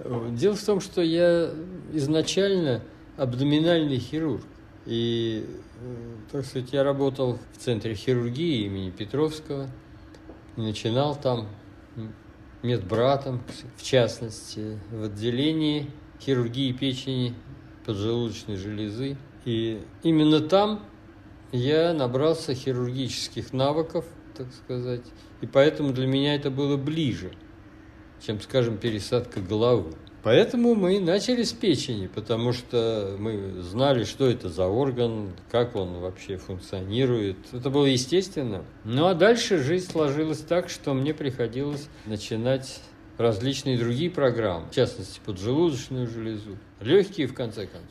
Дело 0.05 0.55
в 0.55 0.63
том, 0.63 0.81
что 0.81 1.01
я 1.01 1.51
изначально 1.93 2.83
абдоминальный 3.17 3.99
хирург. 3.99 4.43
И, 4.85 5.47
э, 5.81 6.17
так 6.31 6.45
сказать, 6.45 6.73
я 6.73 6.85
работал 6.85 7.39
в 7.55 7.59
Центре 7.59 7.95
хирургии 7.95 8.67
имени 8.67 8.91
Петровского. 8.91 9.71
Начинал 10.57 11.17
там 11.17 11.49
медбратом, 12.63 13.43
в 13.79 13.83
частности, 13.83 14.79
в 14.91 15.05
отделении 15.05 15.91
хирургии 16.21 16.73
печени, 16.73 17.35
поджелудочной 17.87 18.57
железы. 18.57 19.17
И 19.47 19.81
именно 20.03 20.41
там 20.41 20.85
я 21.51 21.95
набрался 21.95 22.55
хирургических 22.55 23.55
навыков, 23.55 24.05
так 24.37 24.49
сказать, 24.53 25.05
и 25.41 25.47
поэтому 25.47 25.93
для 25.93 26.07
меня 26.07 26.35
это 26.35 26.51
было 26.51 26.77
ближе– 26.77 27.33
чем, 28.27 28.41
скажем, 28.41 28.79
пересадка 28.79 29.41
головы. 29.41 29.93
Поэтому 30.25 30.75
мы 30.75 31.01
начали 31.01 31.43
с 31.43 31.53
печени, 31.53 32.07
потому 32.07 32.55
что 32.55 33.15
мы 33.19 33.61
знали, 33.61 34.05
что 34.05 34.27
это 34.27 34.49
за 34.49 34.67
орган, 34.67 35.35
как 35.51 35.77
он 35.77 36.01
вообще 36.01 36.39
функционирует. 36.39 37.37
Это 37.53 37.69
было 37.69 37.85
естественно. 37.85 38.65
Ну 38.85 39.07
а 39.07 39.15
дальше 39.15 39.59
жизнь 39.59 39.91
сложилась 39.91 40.39
так, 40.39 40.71
что 40.71 40.95
мне 40.95 41.13
приходилось 41.13 41.89
начинать 42.07 42.81
различные 43.19 43.79
другие 43.79 44.11
программы, 44.11 44.67
в 44.71 44.75
частности, 44.75 45.21
поджелудочную 45.25 46.09
железу, 46.09 46.57
легкие, 46.81 47.27
в 47.27 47.35
конце 47.35 47.67
концов. 47.67 47.91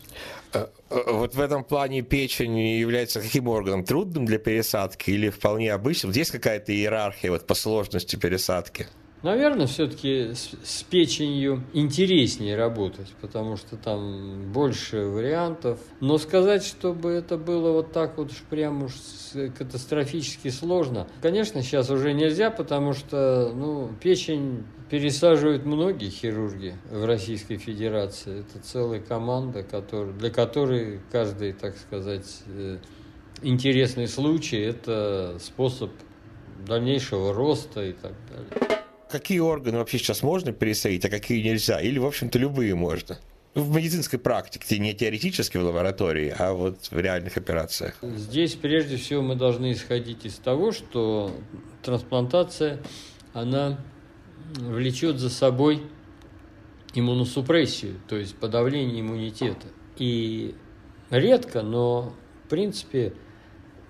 Э, 0.54 0.68
э, 0.90 1.12
вот 1.12 1.36
в 1.36 1.40
этом 1.40 1.64
плане 1.64 2.02
печень 2.02 2.58
является 2.58 3.22
каким 3.22 3.48
органом? 3.48 3.86
Трудным 3.86 4.26
для 4.26 4.40
пересадки 4.40 5.12
или 5.12 5.30
вполне 5.30 5.72
обычным? 5.72 6.12
Здесь 6.12 6.32
какая-то 6.32 6.74
иерархия 6.74 7.30
вот 7.30 7.48
по 7.48 7.54
сложности 7.54 8.16
пересадки? 8.16 8.88
Наверное, 9.24 9.68
все-таки 9.68 10.34
с, 10.34 10.52
с 10.64 10.84
печенью 10.84 11.64
интереснее 11.72 12.58
работать, 12.58 13.08
потому 13.22 13.56
что 13.56 13.78
там 13.78 14.52
больше 14.52 15.06
вариантов. 15.06 15.80
Но 16.02 16.18
сказать, 16.18 16.66
чтобы 16.66 17.12
это 17.12 17.38
было 17.38 17.72
вот 17.72 17.94
так 17.94 18.18
вот 18.18 18.32
уж 18.32 18.44
прям 18.50 18.84
уж 18.84 18.92
катастрофически 19.58 20.50
сложно, 20.50 21.08
конечно, 21.22 21.62
сейчас 21.62 21.90
уже 21.90 22.12
нельзя, 22.12 22.52
потому 22.52 22.92
что 22.92 23.54
ну, 23.56 23.92
печень 24.02 24.66
пересаживают 24.90 25.66
многие 25.66 26.10
хирурги 26.10 26.76
в 26.92 27.06
Российской 27.06 27.56
Федерации. 27.56 28.42
Это 28.42 28.62
целая 28.62 29.00
команда, 29.00 29.64
который, 29.64 30.12
для 30.12 30.32
которой 30.32 31.00
каждый, 31.14 31.54
так 31.54 31.78
сказать, 31.78 32.42
э, 32.48 32.78
интересный 33.42 34.10
случай– 34.10 34.60
это 34.60 35.38
способ 35.40 35.92
дальнейшего 36.68 37.34
роста 37.34 37.86
и 37.86 37.94
так 37.94 38.14
далее 38.30 38.83
какие 39.14 39.40
органы 39.40 39.78
вообще 39.78 40.00
сейчас 40.00 40.24
можно 40.24 40.52
пересадить, 40.52 41.06
а 41.06 41.10
какие 41.10 41.42
нельзя? 41.42 41.80
Или, 41.80 42.00
в 42.00 42.06
общем-то, 42.06 42.40
любые 42.40 42.74
можно? 42.74 43.20
В 43.54 43.76
медицинской 43.76 44.18
практике, 44.18 44.80
не 44.80 44.96
теоретически 44.96 45.58
в 45.58 45.64
лаборатории, 45.64 46.34
а 46.36 46.54
вот 46.54 46.88
в 46.90 47.00
реальных 47.00 47.38
операциях. 47.38 47.96
Здесь, 48.02 48.56
прежде 48.56 48.98
всего, 48.98 49.22
мы 49.22 49.36
должны 49.36 49.72
исходить 49.74 50.26
из 50.26 50.36
того, 50.38 50.72
что 50.72 51.32
трансплантация, 51.84 52.80
она 53.34 53.80
влечет 54.56 55.20
за 55.20 55.30
собой 55.30 55.84
иммуносупрессию, 56.96 58.02
то 58.08 58.16
есть 58.16 58.36
подавление 58.36 59.02
иммунитета. 59.02 59.68
И 59.98 60.56
редко, 61.12 61.62
но 61.62 62.16
в 62.46 62.50
принципе 62.50 63.14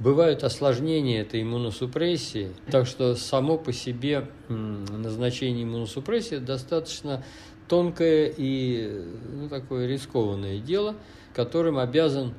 Бывают 0.04 0.44
осложнения 0.44 1.22
этой 1.22 1.44
иммуносупрессии, 1.44 2.52
так 2.70 2.86
что 2.86 3.16
само 3.16 3.58
по 3.58 3.72
себе 3.72 4.28
назначение 4.50 5.64
иммуносупрессии 5.64 6.40
достаточно 6.40 7.24
тонкое 7.70 8.34
и 8.36 9.02
ну, 9.32 9.48
такое 9.48 9.88
рискованное 9.88 10.60
дело, 10.60 10.98
которым 11.34 11.78
обязан 11.78 12.34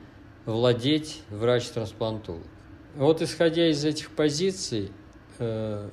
владеть 0.44 1.22
врач-трансплантолог. 1.30 2.42
Вот 2.96 3.22
исходя 3.22 3.66
из 3.66 3.82
этих 3.82 4.10
позиций, 4.10 4.90
э, 5.38 5.88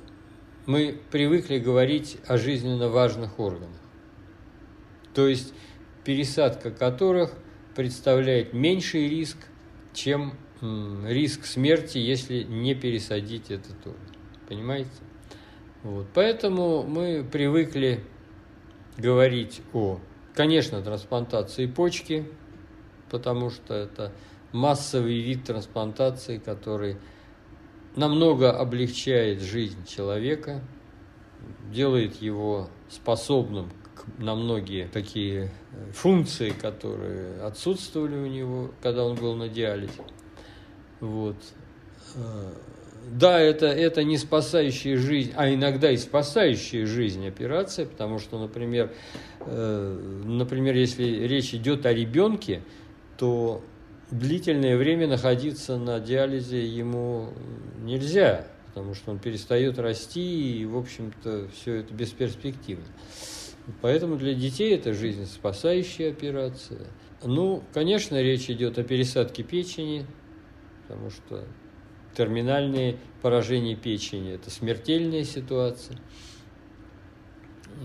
мы 0.66 1.00
привыкли 1.10 1.56
говорить 1.56 2.18
о 2.26 2.36
жизненно 2.36 2.90
важных 2.90 3.40
органах, 3.40 3.80
то 5.14 5.26
есть 5.26 5.54
пересадка 6.04 6.70
которых 6.70 7.32
представляет 7.74 8.52
меньший 8.52 9.08
риск, 9.08 9.38
чем 9.94 10.34
риск 10.62 11.44
смерти, 11.44 11.98
если 11.98 12.42
не 12.44 12.74
пересадить 12.74 13.50
этот 13.50 13.76
орган. 13.86 14.16
Понимаете? 14.48 14.90
Вот. 15.82 16.06
Поэтому 16.14 16.84
мы 16.84 17.24
привыкли 17.24 18.04
говорить 18.96 19.60
о 19.72 19.98
конечно, 20.34 20.82
трансплантации 20.82 21.66
почки, 21.66 22.26
потому 23.10 23.50
что 23.50 23.74
это 23.74 24.12
массовый 24.52 25.20
вид 25.20 25.44
трансплантации, 25.44 26.38
который 26.38 26.96
намного 27.96 28.58
облегчает 28.58 29.40
жизнь 29.40 29.86
человека, 29.86 30.62
делает 31.70 32.16
его 32.22 32.68
способным 32.88 33.70
на 34.18 34.34
многие 34.34 34.88
такие 34.88 35.50
э, 35.72 35.92
функции, 35.92 36.50
которые 36.50 37.40
отсутствовали 37.42 38.16
у 38.16 38.26
него, 38.26 38.70
когда 38.82 39.04
он 39.04 39.16
был 39.16 39.34
на 39.36 39.48
диализе. 39.48 40.02
Вот. 41.02 41.36
Э, 42.14 42.52
да, 43.10 43.40
это, 43.40 43.66
это 43.66 44.04
не 44.04 44.16
спасающая 44.16 44.96
жизнь, 44.96 45.32
а 45.34 45.52
иногда 45.52 45.90
и 45.90 45.96
спасающая 45.96 46.86
жизнь 46.86 47.26
операция, 47.26 47.86
потому 47.86 48.20
что, 48.20 48.38
например, 48.38 48.92
э, 49.40 50.20
например, 50.24 50.76
если 50.76 51.26
речь 51.26 51.54
идет 51.54 51.86
о 51.86 51.92
ребенке, 51.92 52.62
то 53.18 53.64
длительное 54.12 54.76
время 54.76 55.08
находиться 55.08 55.76
на 55.76 55.98
диализе 55.98 56.64
ему 56.64 57.30
нельзя, 57.82 58.46
потому 58.68 58.94
что 58.94 59.10
он 59.10 59.18
перестает 59.18 59.80
расти, 59.80 60.60
и, 60.60 60.64
в 60.64 60.76
общем-то, 60.76 61.48
все 61.52 61.80
это 61.80 61.92
бесперспективно. 61.92 62.86
Поэтому 63.80 64.14
для 64.16 64.34
детей 64.34 64.72
это 64.76 64.92
жизнеспасающая 64.92 66.10
операция. 66.10 66.86
Ну, 67.24 67.64
конечно, 67.72 68.20
речь 68.22 68.48
идет 68.48 68.78
о 68.78 68.84
пересадке 68.84 69.42
печени, 69.42 70.06
потому 70.92 71.10
что 71.10 71.44
терминальные 72.14 72.98
поражения 73.22 73.74
печени– 73.74 74.32
это 74.34 74.50
смертельная 74.50 75.24
ситуация. 75.24 75.98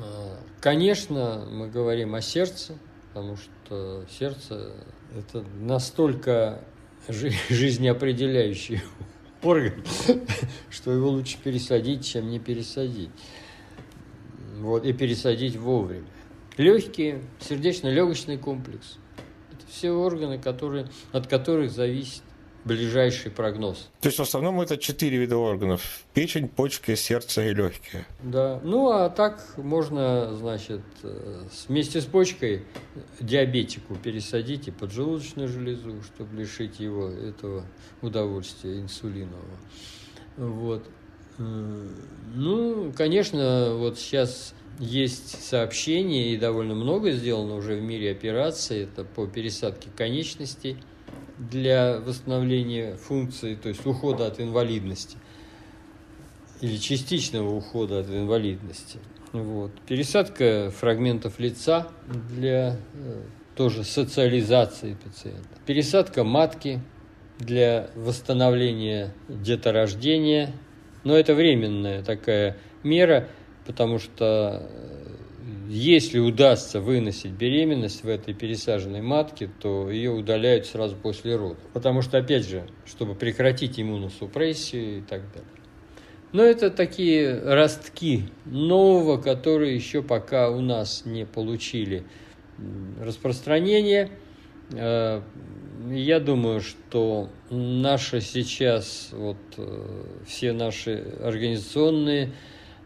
А, 0.04 0.38
конечно, 0.60 1.48
мы 1.50 1.70
говорим 1.70 2.16
о 2.16 2.22
сердце, 2.22 2.78
потому 3.08 3.38
что 3.38 4.04
сердце– 4.10 4.74
это 5.18 5.42
настолько 5.58 6.62
жизнеопределяющий 7.50 8.82
орган, 9.42 9.82
что 10.70 10.92
его 10.92 11.10
лучше 11.10 11.38
пересадить, 11.42 12.06
чем 12.06 12.30
не 12.30 12.40
пересадить. 12.40 13.12
Вот, 14.58 14.86
и 14.86 14.92
пересадить 14.92 15.56
вовремя. 15.56 16.08
Легкие, 16.58 17.22
сердечно-легочный 17.40 18.38
комплекс– 18.38 18.98
это 19.54 19.66
все 19.72 19.92
органы, 19.92 20.40
которые, 20.40 20.88
от 21.14 21.28
которых 21.28 21.72
зависит 21.72 22.24
ближайший 22.68 23.32
прогноз. 23.32 23.90
То 24.02 24.08
есть 24.08 24.20
в 24.20 24.22
основном 24.22 24.62
это 24.62 24.78
четыре 24.78 25.18
вида 25.18 25.38
органов. 25.38 26.02
Печень, 26.14 26.48
почки, 26.48 26.96
сердце 26.96 27.50
и 27.50 27.54
легкие. 27.54 28.06
Да. 28.22 28.60
Ну, 28.64 28.90
а 28.90 29.10
так 29.10 29.42
можно, 29.58 30.36
значит, 30.36 30.82
э, 31.04 31.44
вместе 31.68 32.02
с 32.02 32.06
почкой 32.06 32.64
диабетику 33.20 33.96
пересадить 33.96 34.68
и 34.68 34.72
поджелудочную 34.72 35.48
железу, 35.48 36.04
чтобы 36.04 36.38
лишить 36.38 36.80
его 36.80 37.08
этого 37.08 37.66
удовольствия 38.02 38.80
инсулинового. 38.80 39.58
Вот. 40.36 40.84
Ну, 41.40 42.92
конечно, 42.96 43.76
вот 43.76 43.98
сейчас 43.98 44.54
есть 44.80 45.44
сообщения, 45.44 46.34
и 46.34 46.38
довольно 46.38 46.76
много 46.76 47.12
сделано 47.12 47.56
уже 47.56 47.76
в 47.76 47.82
мире 47.82 48.12
операций, 48.12 48.84
это 48.84 49.04
по 49.04 49.26
пересадке 49.26 49.90
конечностей– 49.96 50.78
для 51.38 52.00
восстановления 52.00 52.96
функции, 52.96 53.56
то 53.56 53.70
есть 53.70 53.86
ухода 53.86 54.28
от 54.28 54.40
инвалидности 54.40 55.18
или 56.62 56.78
частичного 56.78 57.54
ухода 57.54 58.00
от 58.00 58.10
инвалидности. 58.10 59.00
Вот. 59.34 59.72
Пересадка 59.88 60.72
фрагментов 60.76 61.40
лица 61.40 61.88
для 62.30 62.78
э, 62.94 63.22
тоже 63.56 63.84
социализации 63.84 64.96
пациента. 65.04 65.50
Пересадка 65.66 66.24
матки 66.24 66.82
для 67.38 67.90
восстановления 67.96 69.14
деторождения. 69.28 70.54
Но 71.04 71.16
это 71.16 71.36
временная 71.36 72.04
такая 72.04 72.58
мера, 72.84 73.28
потому 73.66 74.00
что 74.00 74.68
э, 74.70 75.16
если 75.68 76.20
удастся 76.20 76.80
выносить 76.80 77.32
беременность 77.32 78.04
в 78.04 78.08
этой 78.08 78.34
пересаженной 78.34 79.02
матке, 79.02 79.50
то 79.60 79.90
ее 79.90 80.12
удаляют 80.12 80.66
сразу 80.66 80.96
после 80.96 81.36
родов. 81.36 81.60
Потому 81.74 82.02
что, 82.02 82.18
опять 82.18 82.48
же, 82.48 82.68
чтобы 82.86 83.16
прекратить 83.16 83.80
иммуносупрессию 83.80 85.00
и 85.00 85.02
так 85.02 85.22
далее. 85.34 85.50
Но 86.32 86.44
это 86.44 86.70
такие 86.70 87.40
ростки 87.40 88.30
нового, 88.46 89.18
которые 89.18 89.76
еще 89.76 90.02
пока 90.02 90.50
у 90.50 90.62
нас 90.62 91.04
не 91.06 91.26
получили 91.26 92.04
распространение. 93.02 94.10
Э, 94.72 95.22
я 95.90 96.20
думаю, 96.20 96.62
что 96.62 97.30
наши 97.50 98.22
сейчас, 98.22 99.10
вот 99.12 99.38
э, 99.58 100.04
все 100.26 100.54
наши 100.54 101.14
организационные 101.22 102.34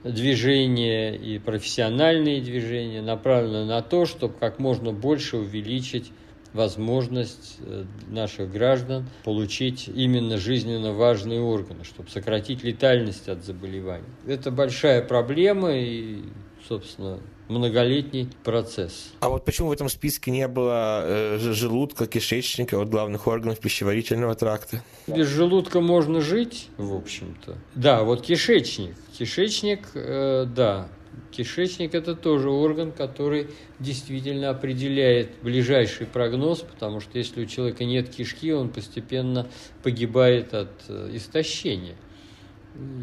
движения 0.03 1.15
и 1.15 1.37
профессиональные 1.39 2.41
движения 2.41 3.01
направлены 3.01 3.65
на 3.65 3.81
то, 3.81 4.05
чтобы 4.05 4.33
как 4.39 4.59
можно 4.59 4.91
больше 4.91 5.37
увеличить 5.37 6.11
возможность 6.53 7.57
э, 7.59 7.85
наших 8.09 8.51
граждан 8.51 9.07
получить 9.23 9.87
именно 9.87 10.37
жизненно 10.37 10.91
важные 10.91 11.39
органы, 11.39 11.83
чтобы 11.83 12.09
сократить 12.09 12.63
летальность 12.63 13.29
от 13.29 13.43
заболеваний. 13.45 14.07
Это 14.27 14.51
большая 14.51 15.01
проблема 15.01 15.71
и, 15.73 16.23
собственно, 16.67 17.19
многолетний 17.51 18.29
процесс. 18.43 19.11
А 19.19 19.29
вот 19.29 19.45
почему 19.45 19.69
в 19.69 19.71
этом 19.71 19.89
списке 19.89 20.31
не 20.31 20.47
было 20.47 21.03
э, 21.03 21.37
желудка, 21.39 22.07
кишечника, 22.07 22.77
вот 22.77 22.89
главных 22.89 23.27
органов 23.27 23.59
пищеварительного 23.59 24.35
тракта? 24.35 24.83
Без 25.07 25.27
желудка 25.27 25.81
можно 25.81 26.21
жить, 26.21 26.69
в 26.77 26.95
общем-то. 26.95 27.57
Да, 27.75 28.03
вот 28.03 28.21
кишечник. 28.21 28.95
Кишечник, 29.17 29.89
э, 29.93 30.45
да, 30.45 30.89
Кишечник– 31.31 31.93
это 31.95 32.15
тоже 32.15 32.49
орган, 32.49 32.91
который 32.91 33.47
действительно 33.79 34.49
определяет 34.49 35.29
ближайший 35.41 36.05
прогноз, 36.05 36.59
потому 36.59 36.99
что 36.99 37.17
если 37.17 37.43
у 37.43 37.45
человека 37.45 37.85
нет 37.85 38.09
кишки, 38.09 38.51
он 38.51 38.69
постепенно 38.69 39.47
погибает 39.81 40.53
от 40.53 40.71
э, 40.89 41.09
истощения. 41.13 41.95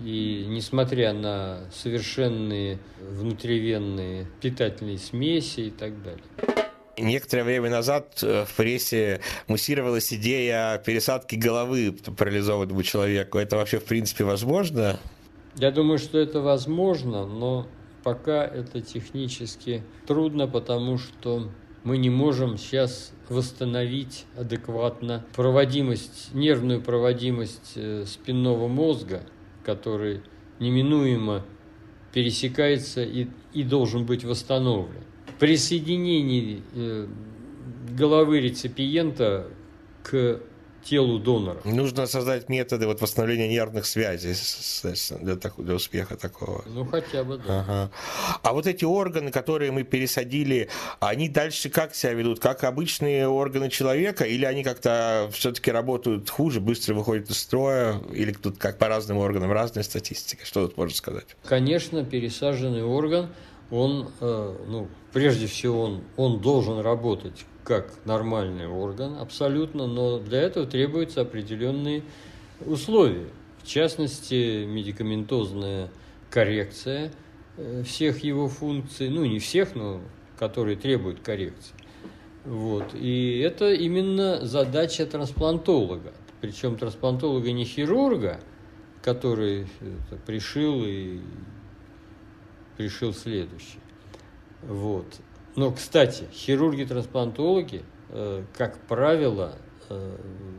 И 0.05 0.47
несмотря 0.49 1.13
на 1.13 1.69
совершенные 1.73 2.79
внутривенные 3.01 4.27
питательные 4.41 4.99
смеси 4.99 5.61
и 5.61 5.71
так 5.71 6.03
далее. 6.03 6.25
Некоторое 6.97 7.45
время 7.45 7.71
назад 7.71 8.19
э, 8.23 8.45
в 8.45 8.57
прессе 8.57 9.21
муссировалась 9.47 10.13
идея 10.13 10.79
пересадки 10.79 11.37
головы 11.37 11.93
парализованному 12.17 12.83
человеку. 12.83 13.39
Это 13.39 13.57
вообще 13.57 13.79
в 13.79 13.85
принципе 13.85 14.25
возможно? 14.25 14.99
Я 15.57 15.71
думаю, 15.71 15.99
что 15.99 16.19
это 16.19 16.41
возможно, 16.41 17.27
но 17.27 17.69
пока 18.03 18.45
это 18.45 18.81
технически 18.81 19.85
трудно, 20.07 20.49
потому 20.49 20.99
что 20.99 21.51
мы 21.85 21.99
не 21.99 22.11
можем 22.11 22.59
сейчас 22.59 23.13
восстановить 23.29 24.25
адекватно 24.37 25.25
проводимость, 25.37 26.35
нервную 26.35 26.81
проводимость 26.81 27.73
э, 27.77 28.05
спинного 28.07 28.67
мозга– 28.67 29.23
который 29.69 30.23
неминуемо 30.61 31.45
пересекается 32.15 33.03
и, 33.03 33.27
и 33.53 33.63
должен 33.65 34.07
быть 34.07 34.25
восстановлен. 34.25 35.03
При 35.39 35.59
соединении 35.59 36.63
э, 36.73 37.07
головы 37.95 38.41
реципиента 38.41 39.49
к 40.03 40.41
телу 40.85 41.19
донора. 41.19 41.61
Нужно 41.65 42.07
создать 42.07 42.49
методы 42.49 42.87
вот 42.87 43.01
восстановления 43.01 43.49
нервных 43.49 43.87
связей 43.87 44.35
для, 45.21 45.37
для 45.37 45.75
успеха 45.75 46.17
такого. 46.17 46.65
Ну, 46.67 46.85
хотя 46.85 47.25
бы, 47.25 47.39
да. 47.39 47.61
Ага. 47.61 47.91
А 48.43 48.53
вот 48.53 48.67
эти 48.67 48.85
органы, 48.85 49.31
которые 49.31 49.73
мы 49.73 49.83
пересадили, 49.83 50.69
они 51.01 51.29
дальше 51.29 51.69
как 51.69 51.95
себя 51.95 52.15
ведут? 52.15 52.41
Как 52.41 52.65
обычные 52.65 53.29
органы 53.29 53.71
человека? 53.71 54.25
Или 54.25 54.45
они 54.45 54.65
как-то 54.65 55.29
все-таки 55.33 55.71
работают 55.71 56.31
хуже, 56.31 56.61
быстро 56.61 56.95
выходят 56.95 57.31
из 57.31 57.39
строя? 57.39 58.01
Или 58.13 58.33
тут 58.33 58.59
как 58.59 58.79
по 58.79 58.89
разным 58.89 59.19
органам 59.19 59.53
разная 59.53 59.83
статистика? 59.83 60.45
Что 60.47 60.67
тут 60.67 60.77
можно 60.77 60.97
сказать? 60.97 61.27
Конечно, 61.45 62.05
пересаженный 62.05 62.83
орган, 62.83 63.31
он, 63.71 64.09
э, 64.21 64.57
ну, 64.67 64.89
прежде 65.13 65.47
всего, 65.47 65.83
он, 65.83 66.01
он 66.17 66.41
должен 66.41 66.81
работать 66.81 67.45
как 67.65 67.93
нормальный 68.07 68.67
орган, 68.67 69.19
абсолютно, 69.19 69.87
но 69.87 70.19
для 70.19 70.41
этого 70.41 70.67
требуются 70.67 71.21
определенные 71.21 72.03
условия. 72.65 73.29
В 73.63 73.67
частности, 73.67 74.65
медикаментозная 74.65 75.91
коррекция 76.31 77.13
э, 77.57 77.83
всех 77.85 78.25
его 78.25 78.49
функций, 78.49 79.11
ну 79.11 79.25
не 79.25 79.39
всех, 79.39 79.75
но 79.75 80.01
которые 80.39 80.77
требуют 80.77 81.21
коррекции. 81.21 81.75
Вот. 82.45 82.95
И 82.95 83.41
это 83.41 83.73
именно 83.73 84.47
задача 84.47 85.05
трансплантолога. 85.05 86.13
Причем 86.41 86.77
трансплантолога 86.77 87.53
не 87.53 87.65
хирурга, 87.65 88.41
который 89.03 89.67
это, 89.81 90.17
пришил 90.25 90.83
и 90.85 91.21
пришил 92.79 93.13
следующий. 93.13 93.81
Вот 94.63 95.21
Но, 95.57 95.73
кстати, 95.73 96.29
хирурги-трансплантологи, 96.33 97.83
э, 98.11 98.45
как 98.57 98.79
правило, 98.87 99.57
э, 99.91 100.17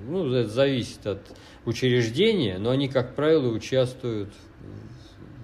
ну, 0.08 0.32
это 0.34 0.50
зависит 0.50 1.08
от 1.08 1.22
учреждения, 1.66 2.58
но 2.58 2.72
они, 2.72 2.90
как 2.90 3.16
правило, 3.16 3.48
участвуют 3.48 4.34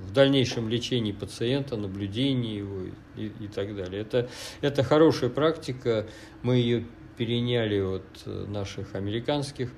в 0.01 0.11
дальнейшем 0.11 0.67
лечении 0.67 1.13
пациента, 1.13 1.77
наблюдении 1.77 2.57
его 2.57 2.81
и, 3.15 3.27
и 3.27 3.47
так 3.47 3.73
далее. 3.75 4.01
Это, 4.01 4.29
это 4.59 4.83
хорошая 4.83 5.29
практика, 5.29 6.07
мы 6.41 6.57
ее 6.57 6.85
переняли 7.17 7.79
от 7.79 8.25
наших 8.25 8.95
американских 8.95 9.71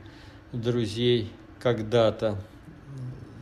друзей 0.51 1.29
когда-то 1.59 2.43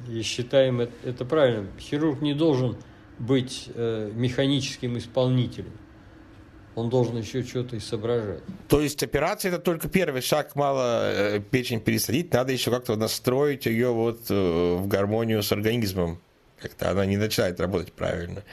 и 0.10 0.22
считаем 0.22 0.82
это, 0.82 0.94
это 1.04 1.24
правильно. 1.24 1.68
Хирург 1.80 2.22
не 2.22 2.34
должен 2.34 2.78
быть 3.20 3.70
э, 3.74 4.12
механическим 4.14 4.98
исполнителем. 4.98 5.72
Он 6.76 6.90
должен 6.90 7.18
еще 7.18 7.42
что-то 7.44 7.78
и 7.78 7.80
соображать. 7.80 8.42
То 8.68 8.82
есть 8.82 9.02
операция 9.02 9.50
это 9.50 9.60
только 9.60 9.88
первый 9.88 10.22
шаг, 10.22 10.56
мало 10.56 11.12
э, 11.14 11.40
печень 11.40 11.80
пересадить, 11.80 12.34
надо 12.34 12.52
еще 12.52 12.70
как-то 12.70 12.98
настроить 12.98 13.66
ее 13.66 13.92
вот 13.92 14.30
э, 14.30 14.76
в 14.76 14.88
гармонию 14.88 15.42
с 15.42 15.52
организмом. 15.52 16.20
Как-то 16.60 16.92
она 16.92 17.06
не 17.06 17.18
начинает 17.18 17.60
работать 17.60 17.94
правильно. 17.94 18.44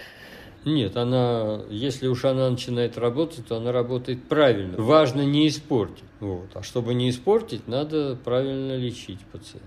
Нет, 0.64 0.96
она, 0.96 1.62
если 1.70 2.06
уж 2.06 2.24
она 2.24 2.48
начинает 2.48 2.96
работать, 2.96 3.46
то 3.46 3.56
она 3.56 3.72
работает 3.72 4.28
правильно. 4.28 4.80
Важно 4.80 5.22
не 5.22 5.48
испортить. 5.48 6.04
Вот. 6.20 6.50
А 6.54 6.62
чтобы 6.62 6.94
не 6.94 7.10
испортить, 7.10 7.66
надо 7.66 8.16
правильно 8.24 8.76
лечить 8.76 9.20
пациента. 9.32 9.66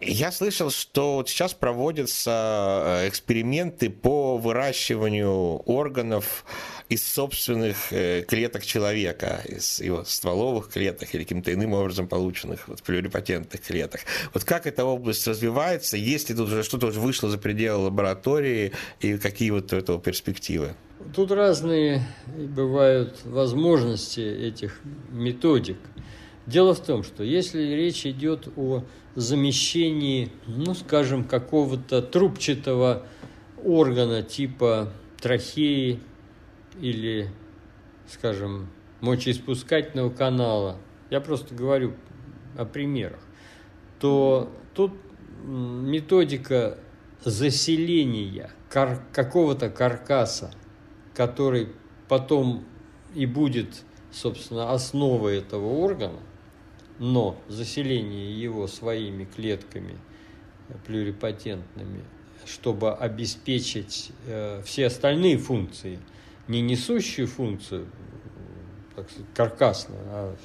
Я 0.00 0.32
слышал, 0.32 0.70
что 0.70 1.16
вот 1.16 1.28
сейчас 1.28 1.52
проводятся 1.52 3.02
э, 3.02 3.08
эксперименты 3.08 3.90
по 3.90 4.38
выращиванию 4.38 5.58
органов 5.66 6.46
из 6.88 7.06
собственных 7.06 7.92
э, 7.92 8.24
клеток 8.26 8.64
человека, 8.64 9.42
из 9.46 9.78
его 9.78 10.04
стволовых 10.04 10.70
клеток 10.70 11.14
или 11.14 11.24
каким-то 11.24 11.52
иным 11.52 11.74
образом 11.74 12.08
полученных 12.08 12.66
вот, 12.66 12.82
плюрипатентных 12.82 13.60
клеток. 13.60 14.00
Вот 14.32 14.44
как 14.44 14.66
эта 14.66 14.86
область 14.86 15.26
развивается, 15.28 15.98
если 15.98 16.32
тут 16.32 16.48
уже 16.48 16.62
что-то 16.62 16.86
уже 16.86 16.98
вышло 16.98 17.28
за 17.28 17.36
пределы 17.36 17.84
лаборатории 17.84 18.72
и 19.00 19.18
какие 19.18 19.50
вот 19.50 19.70
у 19.74 19.76
этого 19.76 20.00
перспективы? 20.00 20.74
Тут 21.14 21.30
разные 21.30 22.02
бывают 22.26 23.20
возможности 23.24 24.20
этих 24.20 24.80
методик. 25.10 25.76
Дело 26.46 26.74
в 26.74 26.80
том, 26.80 27.04
что 27.04 27.22
если 27.22 27.60
речь 27.60 28.06
идет 28.06 28.48
о 28.56 28.82
замещении, 29.14 30.30
ну, 30.46 30.74
скажем, 30.74 31.24
какого-то 31.24 32.02
трубчатого 32.02 33.06
органа 33.62 34.22
типа 34.22 34.92
трахеи 35.20 36.00
или, 36.80 37.30
скажем, 38.08 38.68
мочеиспускательного 39.00 40.10
канала, 40.10 40.76
я 41.10 41.20
просто 41.20 41.54
говорю 41.54 41.94
о 42.56 42.64
примерах, 42.64 43.20
то 43.98 44.50
тут 44.74 44.92
методика 45.44 46.78
заселения 47.24 48.50
кар- 48.68 49.02
какого-то 49.12 49.70
каркаса, 49.70 50.52
который 51.14 51.68
потом 52.08 52.64
и 53.14 53.26
будет, 53.26 53.82
собственно, 54.12 54.72
основой 54.72 55.38
этого 55.38 55.66
органа, 55.66 56.20
но 57.00 57.36
заселение 57.48 58.40
его 58.40 58.68
своими 58.68 59.24
клетками 59.24 59.96
плюрипатентными, 60.86 62.04
чтобы 62.46 62.92
обеспечить 62.92 64.12
э, 64.26 64.62
все 64.64 64.86
остальные 64.86 65.38
функции, 65.38 65.98
не 66.46 66.60
несущую 66.60 67.26
функцию, 67.26 67.86
так 68.94 69.10
сказать, 69.10 69.28
каркасную, 69.34 70.00
а 70.08 70.36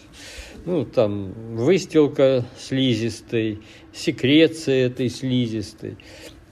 ну, 0.65 0.85
там, 0.85 1.33
выстилка 1.57 2.45
слизистой, 2.57 3.61
секреция 3.93 4.87
этой 4.87 5.09
слизистой. 5.09 5.97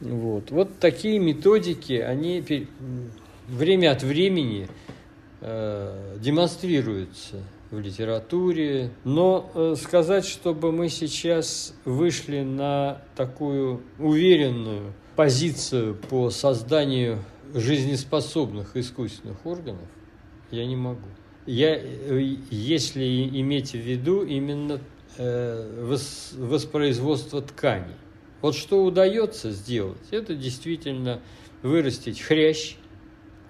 Вот. 0.01 0.51
вот 0.51 0.79
такие 0.79 1.17
методики, 1.17 1.93
они 1.93 2.43
время 3.47 3.91
от 3.93 4.03
времени 4.03 4.67
э, 5.39 6.17
демонстрируются 6.19 7.41
в 7.73 7.79
литературе. 7.79 8.91
Но 9.03 9.51
э, 9.53 9.75
сказать, 9.77 10.25
чтобы 10.25 10.71
мы 10.71 10.89
сейчас 10.89 11.73
вышли 11.85 12.41
на 12.41 13.01
такую 13.15 13.81
уверенную 13.99 14.93
позицию 15.15 15.95
по 15.95 16.29
созданию 16.29 17.19
жизнеспособных 17.53 18.77
искусственных 18.77 19.45
органов, 19.45 19.87
я 20.51 20.65
не 20.65 20.75
могу. 20.75 21.07
Я, 21.45 21.75
э, 21.75 22.37
если 22.49 23.27
иметь 23.39 23.71
в 23.71 23.79
виду 23.79 24.23
именно 24.23 24.79
э, 25.17 25.97
воспроизводство 26.37 27.41
тканей. 27.41 27.95
Вот 28.41 28.55
что 28.55 28.83
удается 28.83 29.51
сделать, 29.51 30.01
это 30.11 30.35
действительно 30.35 31.21
вырастить 31.61 32.21
хрящ 32.21 32.75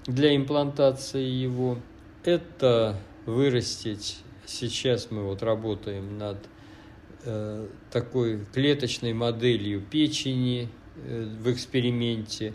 для 0.06 0.36
имплантации 0.36 1.24
его. 1.24 1.78
Это 2.24 2.98
вырастить. 3.26 4.20
Сейчас 4.46 5.10
мы 5.12 5.24
вот 5.24 5.44
работаем 5.44 6.18
над 6.18 6.38
э, 7.26 7.68
такой 7.92 8.46
клеточной 8.54 9.14
моделью 9.14 9.82
печени 9.82 10.70
э, 10.96 11.26
в 11.42 11.52
эксперименте, 11.52 12.54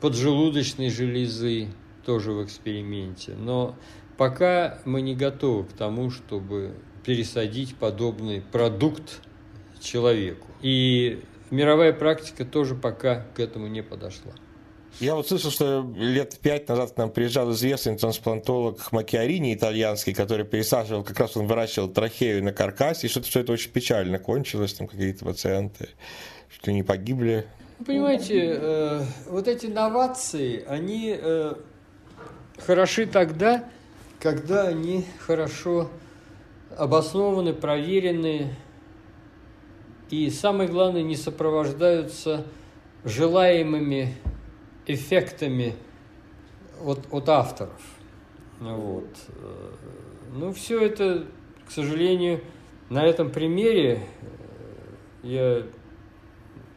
поджелудочной 0.00 0.90
железы 0.90 1.68
тоже 2.04 2.32
в 2.32 2.44
эксперименте. 2.44 3.34
Но 3.34 3.76
пока 4.16 4.78
мы 4.84 5.02
не 5.02 5.14
готовы 5.14 5.64
к 5.64 5.72
тому, 5.72 6.10
чтобы 6.10 6.74
пересадить 7.04 7.76
подобный 7.76 8.40
продукт 8.40 9.20
человеку. 9.80 10.46
И 10.62 11.22
мировая 11.50 11.92
практика 11.92 12.44
тоже 12.44 12.74
пока 12.74 13.26
к 13.34 13.40
этому 13.40 13.66
не 13.66 13.82
подошла. 13.82 14.32
Я 15.00 15.16
вот 15.16 15.26
слышал, 15.26 15.50
что 15.50 15.84
лет 15.96 16.38
пять 16.40 16.68
назад 16.68 16.92
к 16.92 16.96
нам 16.96 17.10
приезжал 17.10 17.50
известный 17.52 17.96
трансплантолог 17.96 18.92
Макиарини 18.92 19.54
итальянский, 19.54 20.14
который 20.14 20.44
пересаживал, 20.44 21.02
как 21.02 21.18
раз 21.18 21.36
он 21.36 21.46
выращивал 21.46 21.88
трахею 21.88 22.44
на 22.44 22.52
каркасе, 22.52 23.06
и 23.06 23.10
что-то 23.10 23.26
все 23.26 23.40
это 23.40 23.52
очень 23.52 23.72
печально 23.72 24.18
кончилось, 24.18 24.74
там 24.74 24.86
какие-то 24.86 25.24
пациенты, 25.24 25.88
что 26.48 26.70
не 26.70 26.84
погибли. 26.84 27.44
Вы 27.80 27.86
понимаете, 27.86 28.56
э, 28.56 29.02
вот 29.28 29.48
эти 29.48 29.66
новации, 29.66 30.64
они 30.68 31.16
э, 31.20 31.54
хороши 32.58 33.06
тогда, 33.06 33.64
когда 34.20 34.68
они 34.68 35.04
хорошо 35.18 35.90
обоснованы, 36.76 37.52
проверены, 37.52 38.54
и 40.10 40.30
самое 40.30 40.68
главное, 40.68 41.02
не 41.02 41.16
сопровождаются 41.16 42.46
желаемыми 43.04 44.14
эффектами 44.86 45.74
от, 46.82 47.06
от 47.10 47.28
авторов. 47.28 47.80
Вот. 48.60 49.08
Ну, 50.32 50.52
все 50.52 50.80
это, 50.80 51.26
к 51.66 51.70
сожалению, 51.70 52.40
на 52.90 53.04
этом 53.04 53.30
примере 53.30 54.02
э, 55.22 55.22
я 55.22 55.66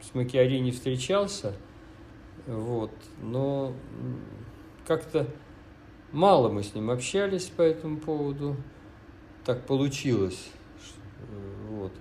с 0.01 0.13
Макиари 0.13 0.59
не 0.59 0.71
встречался, 0.71 1.53
вот, 2.45 2.91
но 3.21 3.73
как-то 4.85 5.27
мало 6.11 6.49
мы 6.49 6.63
с 6.63 6.73
ним 6.73 6.91
общались 6.91 7.45
по 7.45 7.61
этому 7.61 7.97
поводу, 7.97 8.55
так 9.43 9.65
получилось, 9.65 10.49
вот. 11.69 11.91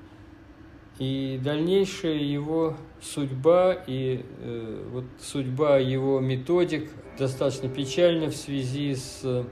И 0.99 1.39
дальнейшая 1.43 2.17
его 2.17 2.77
судьба 3.03 3.75
и 3.87 4.25
э, 4.39 4.89
вот 4.91 5.05
судьба 5.21 5.77
его 5.77 6.21
методик 6.21 6.91
достаточно 7.19 7.69
печальна 7.69 8.29
в 8.29 8.37
связи 8.37 8.95
с 8.95 9.45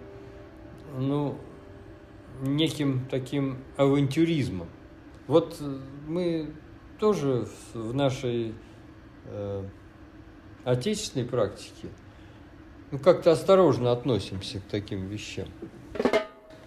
ну, 0.97 1.39
неким 2.41 3.07
таким 3.11 3.59
авантюризмом. 3.77 4.69
Вот 5.27 5.61
мы 6.07 6.51
тоже 6.99 7.47
в 7.75 7.95
нашей 7.95 8.55
э, 9.27 9.65
отечественной 10.65 11.27
практике 11.27 11.89
ну, 12.91 12.99
как-то 12.99 13.33
осторожно 13.33 13.93
относимся 13.93 14.61
к 14.61 14.65
таким 14.65 15.09
вещам. 15.09 15.49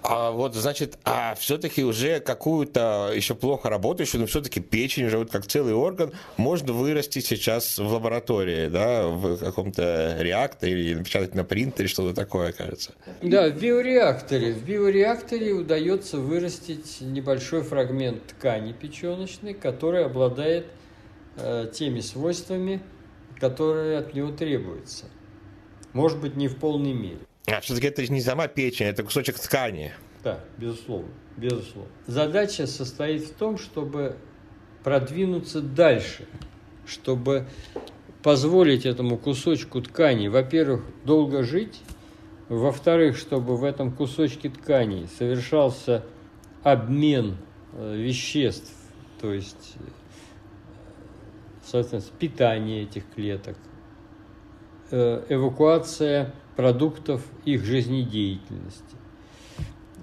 А 0.09 0.31
вот, 0.31 0.55
значит, 0.55 0.97
а 1.03 1.35
все-таки 1.35 1.83
уже 1.83 2.21
какую-то 2.21 3.11
еще 3.13 3.35
плохо 3.35 3.69
работающую, 3.69 4.21
но 4.21 4.27
все-таки 4.27 4.61
печень 4.61 5.03
уже 5.03 5.17
вот 5.17 5.29
как 5.29 5.45
целый 5.45 5.73
орган 5.73 6.13
можно 6.37 6.71
вырастить 6.71 7.25
сейчас 7.25 7.77
в 7.77 7.85
лаборатории, 7.85 8.69
да, 8.69 9.05
в 9.05 9.37
каком-то 9.37 10.15
реакторе 10.21 10.71
или 10.71 10.93
напечатать 10.93 11.35
на 11.35 11.43
принтере, 11.43 11.89
что-то 11.89 12.15
такое, 12.15 12.53
кажется. 12.53 12.93
Да, 13.21 13.49
в 13.49 13.59
биореакторе. 13.59 14.53
В 14.53 14.63
биореакторе 14.63 15.51
удается 15.51 16.19
вырастить 16.19 17.01
небольшой 17.01 17.63
фрагмент 17.63 18.27
ткани 18.27 18.71
печеночной, 18.71 19.55
который 19.55 20.05
обладает 20.05 20.67
э, 21.35 21.69
теми 21.73 21.99
свойствами, 21.99 22.81
которые 23.41 23.97
от 23.97 24.13
него 24.13 24.31
требуются. 24.31 25.03
Может 25.91 26.21
быть, 26.21 26.37
не 26.37 26.47
в 26.47 26.55
полной 26.55 26.93
мере. 26.93 27.19
А 27.47 27.61
все-таки 27.61 27.87
это 27.87 28.05
не 28.11 28.19
сама 28.19 28.47
печень, 28.47 28.87
это 28.87 29.03
кусочек 29.03 29.39
ткани. 29.39 29.93
Да, 30.21 30.39
безусловно, 30.57 31.07
безусловно. 31.37 31.89
Задача 32.05 32.67
состоит 32.67 33.23
в 33.23 33.33
том, 33.35 33.57
чтобы 33.57 34.17
продвинуться 34.83 35.61
дальше, 35.61 36.27
чтобы 36.85 37.47
позволить 38.21 38.85
этому 38.85 39.17
кусочку 39.17 39.81
ткани, 39.81 40.27
во-первых, 40.27 40.83
долго 41.05 41.43
жить, 41.43 41.81
во-вторых, 42.49 43.17
чтобы 43.17 43.55
в 43.55 43.63
этом 43.63 43.93
кусочке 43.93 44.49
ткани 44.49 45.07
совершался 45.17 46.03
обмен 46.63 47.37
э, 47.71 47.95
веществ, 47.95 48.73
то 49.21 49.31
есть, 49.31 49.75
э, 49.75 49.83
соответственно, 51.65 52.19
питание 52.19 52.83
этих 52.83 53.03
клеток, 53.15 53.55
э, 54.91 55.25
эвакуация 55.29 56.33
продуктов 56.57 57.21
их 57.45 57.63
жизнедеятельности. 57.63 58.83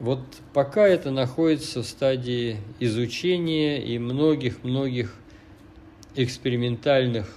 Вот 0.01 0.21
пока 0.53 0.87
это 0.87 1.11
находится 1.11 1.83
в 1.83 1.87
стадии 1.87 2.59
изучения 2.81 3.85
и 3.85 3.99
многих-многих 3.99 5.15
экспериментальных 6.15 7.29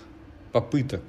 попыток. 0.52 1.02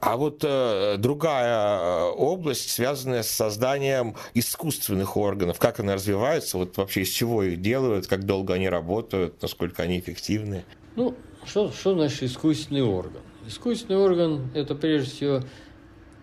А 0.00 0.16
вот 0.16 0.42
э, 0.42 0.96
другая 0.98 1.78
э, 1.78 2.10
область, 2.10 2.70
связанная 2.70 3.22
с 3.22 3.30
созданием 3.30 4.16
искусственных 4.34 5.16
органов, 5.16 5.58
как 5.58 5.78
они 5.80 5.92
развиваются, 5.92 6.58
вот 6.58 6.76
вообще 6.76 7.02
из 7.02 7.08
чего 7.08 7.44
их 7.44 7.60
делают, 7.60 8.08
как 8.08 8.24
долго 8.24 8.54
они 8.54 8.68
работают, 8.68 9.40
насколько 9.42 9.82
они 9.84 10.00
эффективны? 10.00 10.64
Ну, 10.96 11.14
что, 11.44 11.70
что 11.70 11.94
значит 11.94 12.24
искусственный 12.24 12.82
орган? 12.82 13.22
Искусственный 13.46 13.98
орган– 13.98 14.50
это 14.54 14.74
прежде 14.74 15.10
всего 15.10 15.40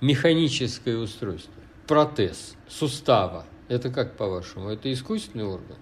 механическое 0.02 0.98
устройство, 0.98 1.54
протез 1.88 2.56
сустава. 2.68 3.46
Это 3.68 3.90
как 3.90 4.18
по-вашему? 4.18 4.70
Это 4.70 4.92
искусственный 4.92 5.46
орган 5.46 5.78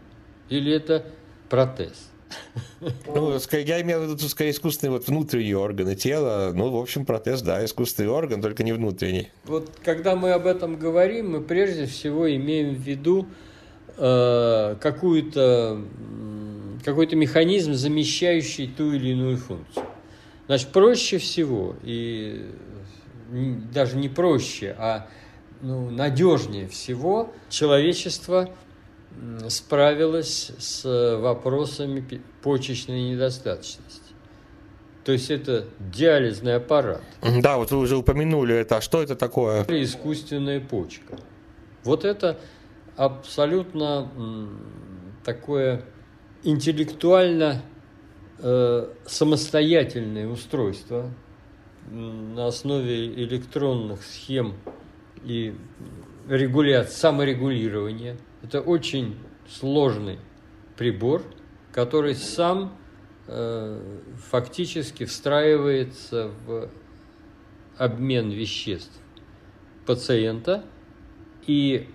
или 0.50 0.74
это 0.74 1.06
протез? 1.50 2.10
Ну, 3.08 3.38
я 3.52 3.82
имел 3.82 4.02
в 4.02 4.04
виду 4.04 4.18
тут 4.18 4.30
скорее 4.30 4.52
искусственные 4.52 4.92
вот 4.92 5.08
внутренние 5.08 5.58
органы 5.58 5.96
тела. 5.96 6.52
Ну, 6.54 6.70
в 6.70 6.78
общем, 6.78 7.06
протез, 7.06 7.42
да, 7.42 7.64
искусственный 7.64 8.10
орган, 8.10 8.42
только 8.42 8.64
не 8.64 8.74
внутренний. 8.74 9.32
Вот 9.46 9.72
когда 9.84 10.16
мы 10.16 10.32
об 10.32 10.46
этом 10.46 10.78
говорим, 10.78 11.32
мы 11.32 11.42
прежде 11.42 11.86
всего 11.86 12.30
имеем 12.34 12.76
в 12.76 12.80
виду 12.80 13.28
э, 13.98 14.76
какую-то 14.80 15.82
какой-то 16.84 17.16
механизм, 17.16 17.74
замещающий 17.74 18.68
ту 18.68 18.94
или 18.94 19.10
иную 19.10 19.38
функцию. 19.38 19.86
Значит, 20.48 20.70
проще 20.70 21.18
всего, 21.18 21.76
и 21.84 22.46
даже 23.74 23.98
не 23.98 24.10
проще, 24.10 24.76
а 24.78 25.08
ну, 25.62 25.90
надежнее 25.90 26.68
всего 26.68 27.34
человечество 27.50 28.50
справилась 29.50 30.52
с 30.60 31.18
вопросами 31.20 32.22
почечной 32.42 33.12
недостаточности. 33.12 34.02
То 35.04 35.14
есть 35.14 35.32
это 35.32 35.66
диализный 35.80 36.56
аппарат. 36.56 37.02
Да, 37.42 37.58
вот 37.58 37.72
вы 37.72 37.80
уже 37.80 37.96
упомянули 37.96 38.56
это. 38.56 38.78
А 38.78 38.82
что 38.82 39.02
это 39.02 39.16
такое? 39.16 39.64
Искусственная 39.70 40.60
почка. 40.60 41.18
Вот 41.84 42.04
это 42.04 42.38
абсолютно 42.98 44.12
такое 45.24 45.86
интеллектуально 46.44 47.62
э, 48.40 48.88
самостоятельное 49.06 50.28
устройство 50.28 51.12
на 51.88 52.48
основе 52.48 53.08
электронных 53.08 54.04
схем 54.04 54.56
и 55.24 55.56
регуляции, 56.28 56.94
саморегулирования– 56.94 58.18
это 58.44 58.62
очень 58.62 59.18
сложный 59.48 60.20
прибор, 60.76 61.24
который 61.72 62.16
сам 62.16 62.78
э, 63.28 63.82
фактически 64.30 65.06
встраивается 65.06 66.32
в 66.46 66.70
обмен 67.78 68.30
веществ 68.30 69.00
пациента 69.86 70.66
и 71.46 71.88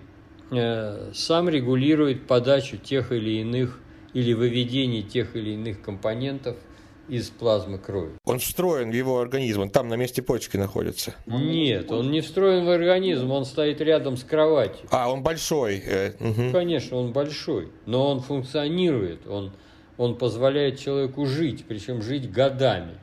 э, 0.51 1.11
сам 1.13 1.49
регулирует 1.49 2.25
подачу 2.25 2.77
тех 2.77 3.11
или 3.11 3.41
иных 3.41 3.79
или 4.13 4.33
выведение 4.33 5.03
тех 5.03 5.35
или 5.35 5.51
иных 5.51 5.81
компонентов– 5.81 6.57
из 7.07 7.29
плазмы 7.29 7.77
крови. 7.77 8.13
Он 8.25 8.39
встроен 8.39 8.91
в 8.91 8.93
его 8.93 9.19
организм, 9.19 9.61
он 9.61 9.69
там 9.69 9.87
на 9.87 9.95
месте 9.95 10.21
почки 10.21 10.57
находится? 10.57 11.15
Нет, 11.25 11.91
он 11.91 12.11
не 12.11 12.21
встроен 12.21 12.65
в 12.65 12.69
организм, 12.69 13.31
он 13.31 13.45
стоит 13.45 13.81
рядом 13.81 14.17
с 14.17 14.23
кроватью. 14.23 14.87
А, 14.91 15.11
он 15.11 15.21
большой? 15.21 15.83
Угу. 16.19 16.51
Конечно, 16.51 16.97
он 16.97 17.11
большой, 17.11 17.71
но 17.85 18.09
он 18.09 18.21
функционирует, 18.21 19.27
он, 19.27 19.51
он 19.97 20.17
позволяет 20.17 20.79
человеку 20.79 21.25
жить, 21.25 21.65
причем 21.67 22.01
жить 22.01 22.31
годами, 22.31 22.97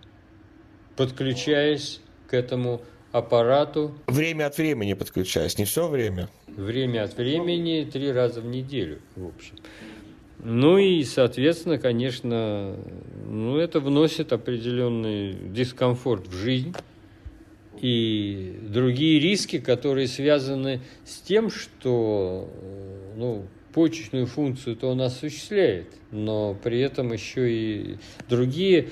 подключаясь 0.97 2.01
к 2.27 2.35
этому 2.35 2.81
аппарату. 3.13 3.95
Время 4.07 4.47
от 4.47 4.57
времени 4.57 4.95
подключаясь, 4.95 5.59
не 5.59 5.65
все 5.65 5.89
время? 5.89 6.29
Время 6.47 7.05
от 7.05 7.17
времени, 7.17 7.89
три 7.91 8.11
раза 8.13 8.41
в 8.41 8.47
неделю, 8.47 9.01
в 9.17 9.27
общем. 9.27 9.57
Ну 10.43 10.79
и, 10.79 11.05
соответственно, 11.05 11.79
конечно, 11.79 12.75
ну, 13.27 13.59
это 13.59 13.79
вносит 13.79 14.33
определенный 14.33 15.35
дискомфорт 15.35 16.29
в 16.29 16.35
жизнь 16.35 16.75
и 17.81 18.59
другие 18.63 19.21
риски, 19.21 19.59
которые 19.59 20.09
связаны 20.09 20.81
с 21.05 21.21
тем, 21.21 21.51
что 21.51 22.49
ну, 23.17 23.45
почечную 23.75 24.27
функцию 24.27 24.77
то 24.77 24.89
он 24.89 25.03
осуществляет, 25.03 25.89
но 26.11 26.55
при 26.55 26.81
этом 26.81 27.13
еще 27.13 27.53
и 27.53 27.97
другие 28.29 28.89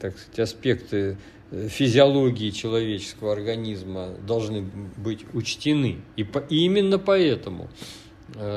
так 0.00 0.18
сказать, 0.18 0.40
аспекты 0.40 1.18
э, 1.50 1.68
физиологии 1.68 2.48
человеческого 2.48 3.32
организма 3.32 4.14
должны 4.26 4.62
быть 4.96 5.26
учтены. 5.34 5.98
И, 6.16 6.24
по, 6.24 6.38
и 6.38 6.64
именно 6.64 6.98
поэтому 6.98 7.68
Э, 7.68 8.03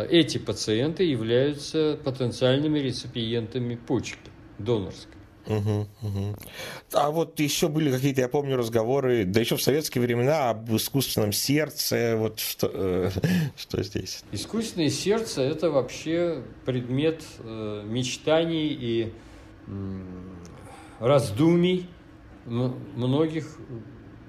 эти 0.10 0.38
пациенты 0.38 1.04
являются 1.04 2.00
потенциальными 2.04 2.80
реципиентами 2.80 3.76
почки 3.76 4.18
донорской. 4.58 5.18
Угу, 5.48 5.88
угу. 6.02 6.36
А 6.94 7.10
вот 7.10 7.40
еще 7.40 7.70
были 7.70 7.90
какие-то, 7.90 8.20
я 8.22 8.28
помню, 8.28 8.58
разговоры, 8.58 9.24
да 9.24 9.40
еще 9.40 9.56
в 9.56 9.62
советские 9.62 10.02
времена 10.02 10.50
об 10.50 10.76
искусственном 10.76 11.32
сердце. 11.32 12.18
Вот 12.18 12.40
что, 12.40 12.70
э, 12.74 13.12
что 13.56 13.82
здесь? 13.82 14.26
Искусственное 14.34 14.90
сердце– 14.90 15.42
это 15.44 15.72
вообще 15.72 16.44
предмет 16.66 17.24
э, 17.40 17.84
мечтаний 17.86 18.68
и 18.68 19.14
э, 19.68 20.02
раздумий 21.00 21.88
многих 22.46 23.58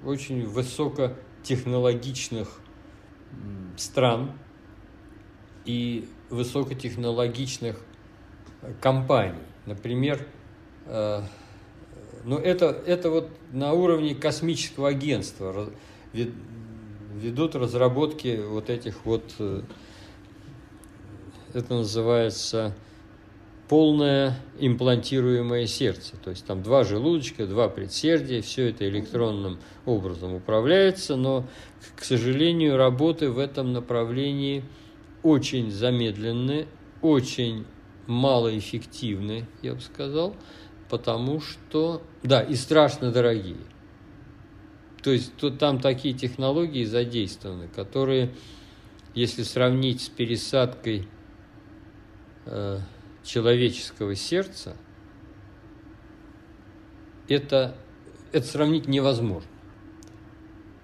очень 0.05 0.45
высокотехнологичных 0.45 2.61
стран, 3.77 4.31
и 5.65 6.07
высокотехнологичных 6.29 7.77
компаний. 8.81 9.39
Например, 9.65 10.25
э, 10.85 11.21
ну 12.23 12.37
это, 12.37 12.67
это 12.85 13.09
вот 13.09 13.29
на 13.51 13.73
уровне 13.73 14.15
космического 14.15 14.89
агентства 14.89 15.69
ведут 16.13 17.55
разработки 17.55 18.41
вот 18.43 18.69
этих 18.69 19.05
вот, 19.05 19.23
э, 19.39 19.61
это 21.53 21.73
называется 21.73 22.75
полное 23.67 24.35
имплантируемое 24.57 25.67
сердце. 25.67 26.17
То 26.17 26.31
есть 26.31 26.45
там 26.45 26.63
два 26.63 26.83
желудочка, 26.83 27.45
два 27.45 27.69
предсердия, 27.69 28.41
все 28.41 28.69
это 28.69 28.87
электронным 28.89 29.59
образом 29.85 30.33
управляется, 30.33 31.15
но, 31.15 31.45
к 31.95 32.03
сожалению, 32.03 32.77
работы 32.77 33.29
в 33.29 33.37
этом 33.37 33.73
направлении– 33.73 34.63
очень 35.23 35.71
замедленны, 35.71 36.67
очень 37.01 37.65
малоэффективны, 38.07 39.45
я 39.61 39.75
бы 39.75 39.81
сказал, 39.81 40.35
потому 40.89 41.39
что, 41.39 42.01
да, 42.23 42.41
и 42.41 42.55
страшно 42.55 43.11
дорогие. 43.11 43.57
То 45.01 45.11
есть 45.11 45.35
то, 45.37 45.49
там 45.49 45.79
такие 45.79 46.13
технологии 46.13 46.83
задействованы, 46.83 47.67
которые, 47.67 48.33
если 49.13 49.43
сравнить 49.43 50.01
с 50.01 50.09
пересадкой 50.09 51.07
э, 52.45 52.79
человеческого 53.23 54.15
сердца, 54.15 54.75
это, 57.29 57.75
это 58.31 58.45
сравнить 58.45 58.87
невозможно 58.87 59.49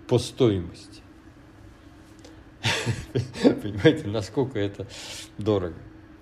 по 0.08 0.20
стоимости. 0.20 1.02
Понимаете, 3.62 4.08
насколько 4.08 4.60
это 4.60 4.88
дорого. 5.38 5.76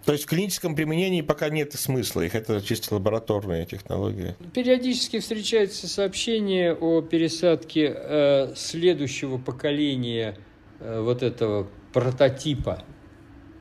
То 0.06 0.12
есть 0.12 0.26
в 0.26 0.28
клиническом 0.28 0.76
применении 0.76 1.22
пока 1.22 1.50
нет 1.50 1.74
смысла 1.74 2.22
их, 2.22 2.36
это 2.36 2.62
чисто 2.62 2.96
лабораторные 2.96 3.66
технологии. 3.66 4.36
Периодически 4.54 5.20
встречаются 5.20 5.88
сообщения 5.88 6.74
о 6.74 7.02
пересадке 7.02 7.94
э, 7.96 8.54
следующего 8.56 9.38
поколения 9.38 10.38
э, 10.80 11.00
вот 11.00 11.24
этого 11.24 11.70
прототипа. 11.94 12.84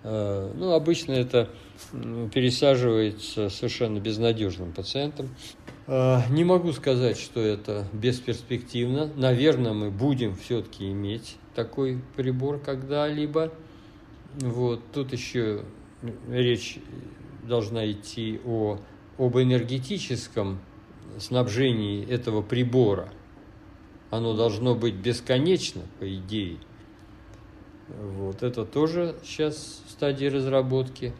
Э, 0.02 0.52
ну, 0.56 0.72
обычно 0.72 1.12
это 1.12 1.48
пересаживается 2.34 3.48
совершенно 3.48 3.98
безнадежным 3.98 4.72
пациентам. 4.72 5.34
Э, 5.86 6.20
не 6.30 6.44
могу 6.44 6.72
сказать, 6.72 7.18
что 7.18 7.40
это 7.40 7.86
бесперспективно. 7.92 9.10
Наверное, 9.16 9.72
мы 9.72 9.90
будем 9.90 10.36
все-таки 10.36 10.90
иметь 10.90 11.36
такой 11.54 12.00
прибор 12.16 12.58
когда-либо. 12.58 13.52
Вот. 14.34 14.80
Тут 14.92 15.12
еще 15.12 15.64
речь 16.28 16.78
должна 17.42 17.90
идти 17.90 18.40
о, 18.44 18.78
об 19.18 19.36
энергетическом 19.36 20.60
снабжении 21.18 22.08
этого 22.08 22.42
прибора. 22.42 23.08
Оно 24.10 24.34
должно 24.34 24.74
быть 24.74 24.94
бесконечно, 24.94 25.82
по 25.98 26.14
идее. 26.14 26.58
Вот 27.88 28.42
это 28.42 28.64
тоже 28.64 29.16
сейчас 29.24 29.82
в 29.86 29.90
стадии 29.90 30.26
разработки. 30.26 31.12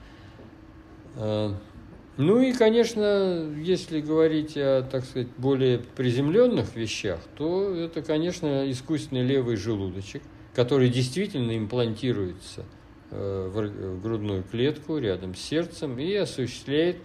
Ну 2.19 2.43
и, 2.43 2.53
конечно, 2.53 3.51
если 3.57 4.01
говорить 4.01 4.53
о, 4.57 4.83
так 4.83 5.05
сказать, 5.05 5.29
более 5.39 5.79
приземленных 5.79 6.77
вещах, 6.77 7.21
то 7.37 7.75
это, 7.75 8.03
конечно, 8.03 8.71
искусственный 8.71 9.23
левый 9.23 9.57
желудочек, 9.57 10.23
который 10.55 10.91
действительно 10.91 11.57
имплантируется 11.57 12.65
э, 13.11 13.51
в 13.51 14.03
грудную 14.03 14.43
клетку 14.43 14.99
рядом 14.99 15.35
с 15.35 15.41
сердцем 15.41 15.99
и 15.99 16.13
осуществляет 16.15 16.99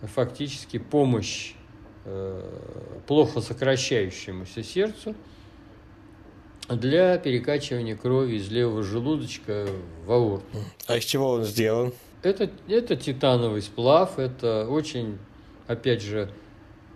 фактически 0.00 0.78
помощь 0.78 1.52
э, 2.06 2.42
плохо 3.06 3.42
сокращающемуся 3.42 4.62
сердцу 4.62 5.14
для 6.70 7.18
перекачивания 7.18 7.96
крови 7.96 8.36
из 8.36 8.50
левого 8.50 8.82
желудочка 8.82 9.68
в 10.06 10.12
аорту. 10.12 10.58
А 10.86 10.96
из 10.96 11.04
чего 11.04 11.32
он 11.32 11.44
сделан? 11.44 11.92
Это, 12.22 12.50
это 12.68 12.96
титановый 12.96 13.62
сплав, 13.62 14.18
это 14.18 14.66
очень, 14.68 15.18
опять 15.68 16.02
же, 16.02 16.30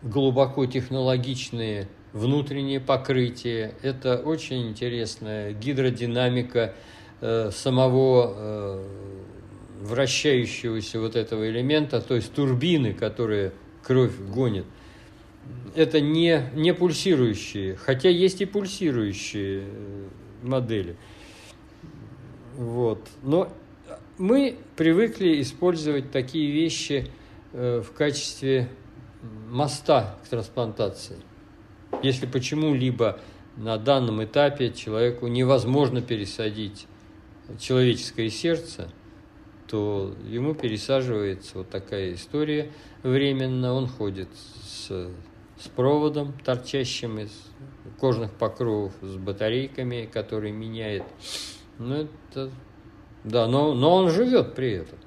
глубоко 0.03 0.67
технологичные 0.67 1.89
внутренние 2.13 2.81
покрытия, 2.81 3.75
это 3.83 4.19
очень 4.19 4.69
интересная 4.69 5.53
гидродинамика 5.53 6.75
э, 7.21 7.51
самого 7.53 8.35
э, 8.37 8.85
вращающегося 9.83 11.01
вот 11.01 11.15
этого 11.15 11.49
элемента, 11.49 12.01
то 12.01 12.15
есть 12.17 12.33
турбины, 12.33 12.93
которые 12.93 13.53
кровь 13.83 14.19
гонит. 14.19 14.65
Это 15.75 16.01
не, 16.01 16.51
не 16.55 16.75
пульсирующие, 16.75 17.77
хотя 17.77 18.09
есть 18.09 18.41
и 18.41 18.45
пульсирующие 18.45 19.63
э, 19.63 20.09
модели. 20.43 20.97
Вот. 22.57 23.09
Но 23.23 23.51
мы 24.19 24.59
привыкли 24.77 25.41
использовать 25.41 26.11
такие 26.11 26.51
вещи 26.51 27.09
э, 27.53 27.81
в 27.81 27.93
качестве 27.93 28.69
моста 29.51 30.19
к 30.25 30.29
трансплантации. 30.29 31.17
Если 32.03 32.27
почему-либо 32.27 33.21
на 33.57 33.77
данном 33.79 34.25
этапе 34.25 34.73
человеку 34.73 35.27
невозможно 35.27 36.01
пересадить 36.01 36.87
человеческое 37.59 38.31
сердце, 38.31 38.89
то 39.69 40.15
ему 40.29 40.55
пересаживается 40.55 41.59
вот 41.59 41.71
такая 41.71 42.15
история 42.15 42.71
временно. 43.03 43.73
Он 43.73 43.87
ходит 43.87 44.29
с, 44.65 44.89
с 44.89 45.69
проводом, 45.75 46.35
торчащим 46.45 47.19
из 47.19 47.31
кожных 47.99 48.33
покровов, 48.33 48.93
с 49.01 49.17
батарейками, 49.17 50.09
которые 50.13 50.53
меняет. 50.53 51.05
Ну, 51.79 52.07
это 52.33 52.51
да, 53.25 53.47
но, 53.47 53.75
но 53.75 53.95
он 53.95 54.11
живет 54.11 54.55
при 54.55 54.73
этом. 54.73 54.99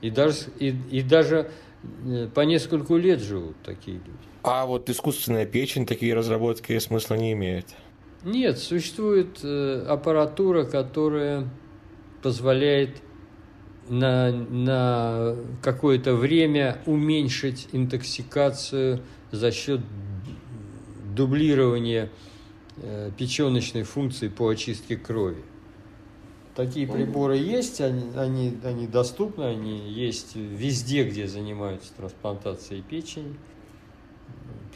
И 0.00 0.10
даже, 0.10 0.36
и, 0.58 0.74
и 0.90 1.02
даже 1.02 1.50
э, 2.04 2.28
по 2.34 2.40
нескольку 2.40 2.96
лет 2.96 3.20
живут 3.20 3.56
такие 3.64 3.96
люди. 3.96 4.26
А 4.42 4.66
вот 4.66 4.88
искусственная 4.90 5.46
печень 5.46 5.86
такие 5.86 6.14
разработки 6.14 6.78
смысла 6.78 7.14
не 7.14 7.32
имеет? 7.32 7.66
Нет, 8.24 8.58
существует 8.58 9.40
э, 9.42 9.84
аппаратура, 9.88 10.64
которая 10.64 11.48
позволяет 12.22 12.96
на, 13.88 14.32
на 14.32 15.36
какое-то 15.62 16.14
время 16.14 16.78
уменьшить 16.86 17.68
интоксикацию 17.72 19.02
за 19.30 19.52
счет 19.52 19.80
дублирования 21.14 22.10
э, 22.76 23.10
печеночной 23.16 23.84
функции 23.84 24.28
по 24.28 24.48
очистке 24.48 24.96
крови. 24.96 25.42
Такие 26.56 26.88
приборы 26.88 27.36
есть, 27.36 27.82
они, 27.82 28.16
они, 28.16 28.58
они 28.64 28.86
доступны, 28.86 29.44
они 29.44 29.78
есть 29.92 30.34
везде, 30.36 31.04
где 31.04 31.28
занимаются 31.28 31.92
трансплантацией 31.94 32.80
печени, 32.80 33.36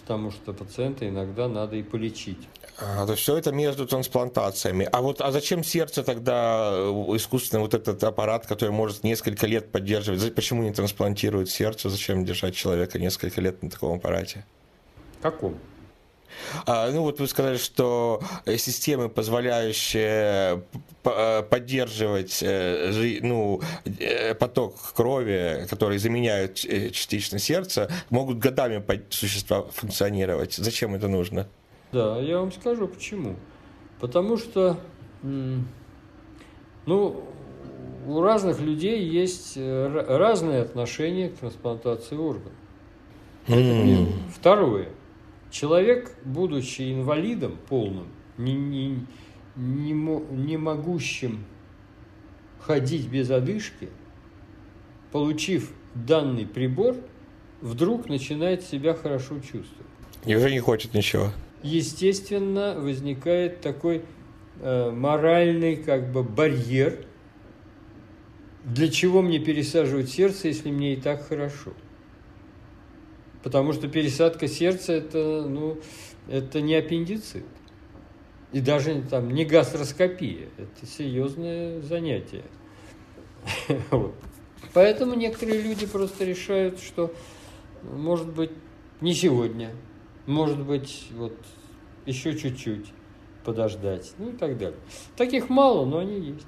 потому 0.02 0.30
что 0.30 0.52
пациента 0.52 1.08
иногда 1.08 1.48
надо 1.48 1.76
и 1.76 1.82
полечить. 1.82 2.36
А, 2.78 3.06
то 3.06 3.14
все 3.14 3.38
это 3.38 3.50
между 3.50 3.86
трансплантациями. 3.86 4.86
А 4.92 5.00
вот 5.00 5.22
а 5.22 5.32
зачем 5.32 5.64
сердце 5.64 6.02
тогда 6.02 6.70
э, 6.70 6.90
искусственный 7.16 7.62
вот 7.62 7.72
этот 7.72 8.04
аппарат, 8.04 8.46
который 8.46 8.72
может 8.72 9.02
несколько 9.02 9.46
лет 9.46 9.72
поддерживать? 9.72 10.34
Почему 10.34 10.62
не 10.62 10.74
трансплантируют 10.74 11.48
сердце? 11.48 11.88
Зачем 11.88 12.26
держать 12.26 12.54
человека 12.54 12.98
несколько 12.98 13.40
лет 13.40 13.62
на 13.62 13.70
таком 13.70 13.96
аппарате? 13.96 14.44
Каком? 15.22 15.56
А, 16.66 16.90
ну 16.90 17.02
вот 17.02 17.20
вы 17.20 17.26
сказали, 17.26 17.56
что 17.56 18.20
э, 18.44 18.56
системы, 18.56 19.08
позволяющие 19.08 20.62
э, 21.04 21.42
поддерживать 21.42 22.42
э, 22.42 23.18
ну, 23.22 23.60
поток 24.38 24.74
крови, 24.94 25.66
которые 25.68 25.98
заменяют 25.98 26.56
частично 26.56 27.38
сердце, 27.38 27.90
могут 28.10 28.38
годами 28.38 28.82
существа 29.10 29.62
функционировать. 29.72 30.54
Зачем 30.54 30.94
это 30.94 31.08
нужно? 31.08 31.48
Да, 31.92 32.18
я 32.18 32.38
вам 32.38 32.52
скажу 32.52 32.88
почему. 32.88 33.36
Потому 34.00 34.36
что 34.36 34.78
ну, 36.86 37.24
у 38.06 38.20
разных 38.22 38.60
людей 38.60 39.04
есть 39.04 39.56
разные 39.56 40.62
отношения 40.62 41.28
к 41.28 41.34
трансплантации 41.36 42.16
органов. 42.16 42.52
Mm. 43.46 44.12
Второе. 44.34 44.88
Человек, 45.50 46.14
будучи 46.24 46.92
инвалидом 46.92 47.58
полным, 47.68 48.08
не, 48.38 48.54
не, 48.54 49.06
не, 49.56 49.92
не 49.92 50.56
могущим 50.56 51.44
ходить 52.60 53.08
без 53.08 53.30
одышки, 53.30 53.88
получив 55.10 55.72
данный 55.94 56.46
прибор, 56.46 56.96
вдруг 57.60 58.08
начинает 58.08 58.62
себя 58.62 58.94
хорошо 58.94 59.40
чувствовать. 59.40 59.86
И 60.24 60.34
уже 60.34 60.50
не 60.50 60.60
хочет 60.60 60.94
ничего. 60.94 61.32
Естественно, 61.62 62.76
возникает 62.78 63.60
такой 63.60 64.02
э, 64.60 64.90
моральный 64.90 65.76
как 65.76 66.12
бы 66.12 66.22
барьер. 66.22 67.04
Для 68.64 68.88
чего 68.88 69.22
мне 69.22 69.38
пересаживать 69.38 70.10
сердце, 70.10 70.48
если 70.48 70.70
мне 70.70 70.94
и 70.94 70.96
так 70.96 71.26
хорошо? 71.26 71.72
Потому 73.42 73.72
что 73.72 73.88
пересадка 73.88 74.48
сердца 74.48 74.92
это, 74.92 75.46
ну, 75.48 75.78
это 76.28 76.60
не 76.60 76.74
аппендицит. 76.74 77.44
И 78.52 78.60
даже 78.60 79.02
там 79.08 79.30
не 79.32 79.44
гастроскопия. 79.44 80.48
Это 80.58 80.86
серьезное 80.86 81.80
занятие. 81.80 82.44
вот. 83.90 84.14
Поэтому 84.74 85.14
некоторые 85.14 85.62
люди 85.62 85.86
просто 85.86 86.24
решают, 86.24 86.80
что 86.80 87.12
может 87.82 88.28
быть 88.28 88.50
не 89.00 89.14
сегодня, 89.14 89.70
может 90.26 90.60
быть 90.60 91.06
вот 91.12 91.34
еще 92.06 92.36
чуть-чуть 92.36 92.92
подождать, 93.44 94.12
ну 94.18 94.30
и 94.30 94.32
так 94.32 94.58
далее. 94.58 94.78
Таких 95.16 95.48
мало, 95.48 95.86
но 95.86 95.98
они 95.98 96.20
есть. 96.20 96.46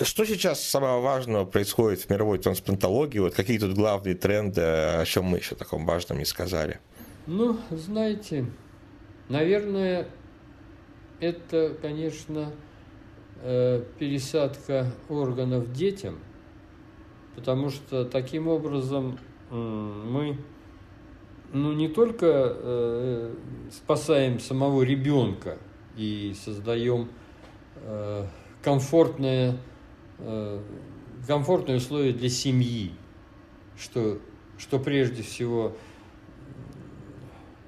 Что 0.00 0.24
сейчас 0.24 0.64
самого 0.64 1.00
важного 1.00 1.44
происходит 1.44 2.00
в 2.00 2.10
мировой 2.10 2.38
трансплантологии? 2.38 3.18
Вот 3.18 3.34
какие 3.34 3.58
тут 3.58 3.74
главные 3.74 4.14
тренды, 4.14 4.62
о 4.62 5.04
чем 5.04 5.26
мы 5.26 5.38
еще 5.38 5.54
таком 5.54 5.84
важном 5.84 6.18
не 6.18 6.24
сказали? 6.24 6.80
Ну, 7.26 7.58
знаете, 7.70 8.46
наверное, 9.28 10.08
это, 11.20 11.76
конечно, 11.80 12.52
э, 13.42 13.84
пересадка 13.98 14.90
органов 15.08 15.72
детям, 15.72 16.18
потому 17.36 17.68
что 17.68 18.04
таким 18.04 18.48
образом 18.48 19.18
мы 19.50 20.38
ну, 21.52 21.72
не 21.74 21.88
только 21.88 22.26
э, 22.26 23.34
спасаем 23.70 24.40
самого 24.40 24.82
ребенка 24.82 25.58
и 25.96 26.34
создаем 26.42 27.10
э, 27.76 28.26
комфортное 28.62 29.58
комфортные 31.26 31.78
условия 31.78 32.12
для 32.12 32.28
семьи, 32.28 32.92
что, 33.76 34.18
что 34.58 34.78
прежде 34.78 35.22
всего 35.22 35.76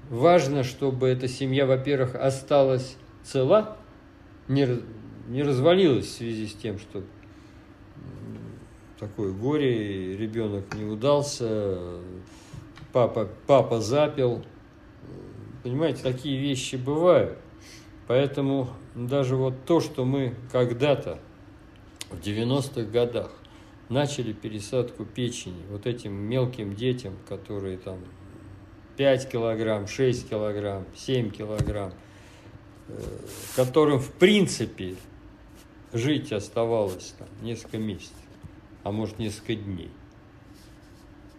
важно, 0.09 0.63
чтобы 0.63 1.07
эта 1.07 1.27
семья, 1.27 1.65
во-первых, 1.65 2.15
осталась 2.15 2.97
цела, 3.23 3.77
не, 4.47 4.67
не 5.27 5.43
развалилась 5.43 6.05
в 6.05 6.11
связи 6.11 6.47
с 6.47 6.53
тем, 6.53 6.77
что 6.79 7.03
такое 8.99 9.31
горе, 9.31 10.15
ребенок 10.15 10.73
не 10.75 10.85
удался, 10.85 11.99
папа, 12.93 13.29
папа 13.47 13.81
запил. 13.81 14.43
Понимаете, 15.63 16.03
такие 16.03 16.39
вещи 16.39 16.75
бывают. 16.75 17.37
Поэтому 18.07 18.69
даже 18.93 19.35
вот 19.35 19.65
то, 19.65 19.79
что 19.79 20.05
мы 20.05 20.35
когда-то 20.51 21.19
в 22.15 22.21
90-х 22.21 22.89
годах 22.89 23.31
начали 23.89 24.33
пересадку 24.33 25.05
печени 25.05 25.63
вот 25.69 25.85
этим 25.85 26.13
мелким 26.13 26.75
детям, 26.75 27.13
которые 27.27 27.77
там 27.77 27.99
5 28.97 29.29
килограмм, 29.29 29.87
6 29.87 30.29
килограмм, 30.29 30.85
7 30.95 31.29
килограмм, 31.29 31.93
э, 32.87 32.99
которым 33.55 33.99
в 33.99 34.11
принципе 34.11 34.95
жить 35.93 36.31
оставалось 36.31 37.13
там 37.17 37.27
несколько 37.41 37.77
месяцев, 37.77 38.13
а 38.83 38.91
может 38.91 39.19
несколько 39.19 39.55
дней. 39.55 39.91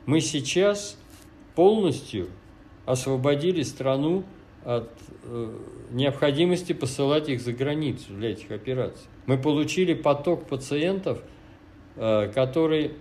Мы 0.05 0.20
сейчас 0.20 0.97
полностью 1.55 2.29
освободили 2.85 3.62
страну 3.62 4.24
от 4.67 4.91
э, 5.23 5.59
необходимости 5.93 6.73
посылать 6.73 7.29
их 7.29 7.41
за 7.41 7.53
границу 7.53 8.12
для 8.12 8.33
этих 8.33 8.51
операций. 8.51 9.07
Мы 9.27 9.39
получили 9.39 9.95
поток 9.95 10.49
пациентов, 10.49 11.23
э, 11.95 12.33
который 12.35 12.95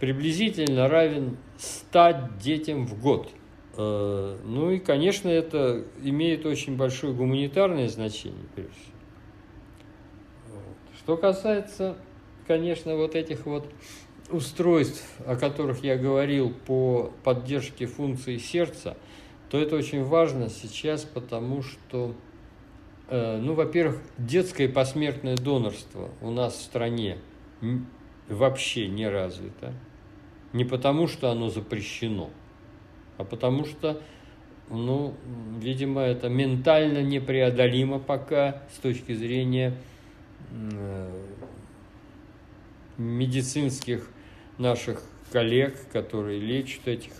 приблизительно 0.00 0.88
равен 0.88 1.36
100 1.58 2.30
детям 2.42 2.86
в 2.86 2.98
год. 2.98 3.28
Э, 3.76 4.38
ну 4.42 4.70
и, 4.70 4.78
конечно, 4.78 5.28
это 5.28 5.84
имеет 6.02 6.46
очень 6.46 6.78
большое 6.78 7.12
гуманитарное 7.12 7.88
значение, 7.88 8.46
прежде 8.54 8.72
всего. 8.72 8.92
Что 10.96 11.18
касается, 11.18 11.96
конечно, 12.46 12.96
вот 12.96 13.16
этих 13.16 13.44
вот 13.44 13.68
устройств, 14.30 15.04
о 15.26 15.36
которых 15.36 15.84
я 15.84 15.98
говорил 15.98 16.54
по 16.66 17.12
поддержке 17.22 17.84
функции 17.84 18.38
сердца, 18.38 18.96
то 19.52 19.58
это 19.58 19.76
очень 19.76 20.02
важно 20.02 20.48
сейчас, 20.48 21.04
потому 21.04 21.62
что, 21.62 22.14
э, 23.08 23.36
ну, 23.36 23.52
во-первых, 23.52 24.00
детское 24.16 24.66
посмертное 24.66 25.36
донорство 25.36 26.08
у 26.22 26.30
нас 26.30 26.54
в 26.54 26.62
стране 26.62 27.18
вообще 28.30 28.88
не 28.88 29.06
развито. 29.06 29.74
Не 30.54 30.64
потому, 30.64 31.06
что 31.06 31.30
оно 31.30 31.50
запрещено, 31.50 32.30
а 33.18 33.24
потому 33.24 33.66
что, 33.66 34.00
ну, 34.70 35.14
видимо, 35.60 36.00
это 36.00 36.30
ментально 36.30 37.02
непреодолимо 37.02 37.98
пока 37.98 38.62
с 38.74 38.78
точки 38.78 39.12
зрения 39.12 39.76
э, 40.50 41.24
медицинских 42.96 44.10
наших 44.56 45.02
коллег, 45.30 45.76
которые 45.92 46.40
лечат 46.40 46.88
этих 46.88 47.12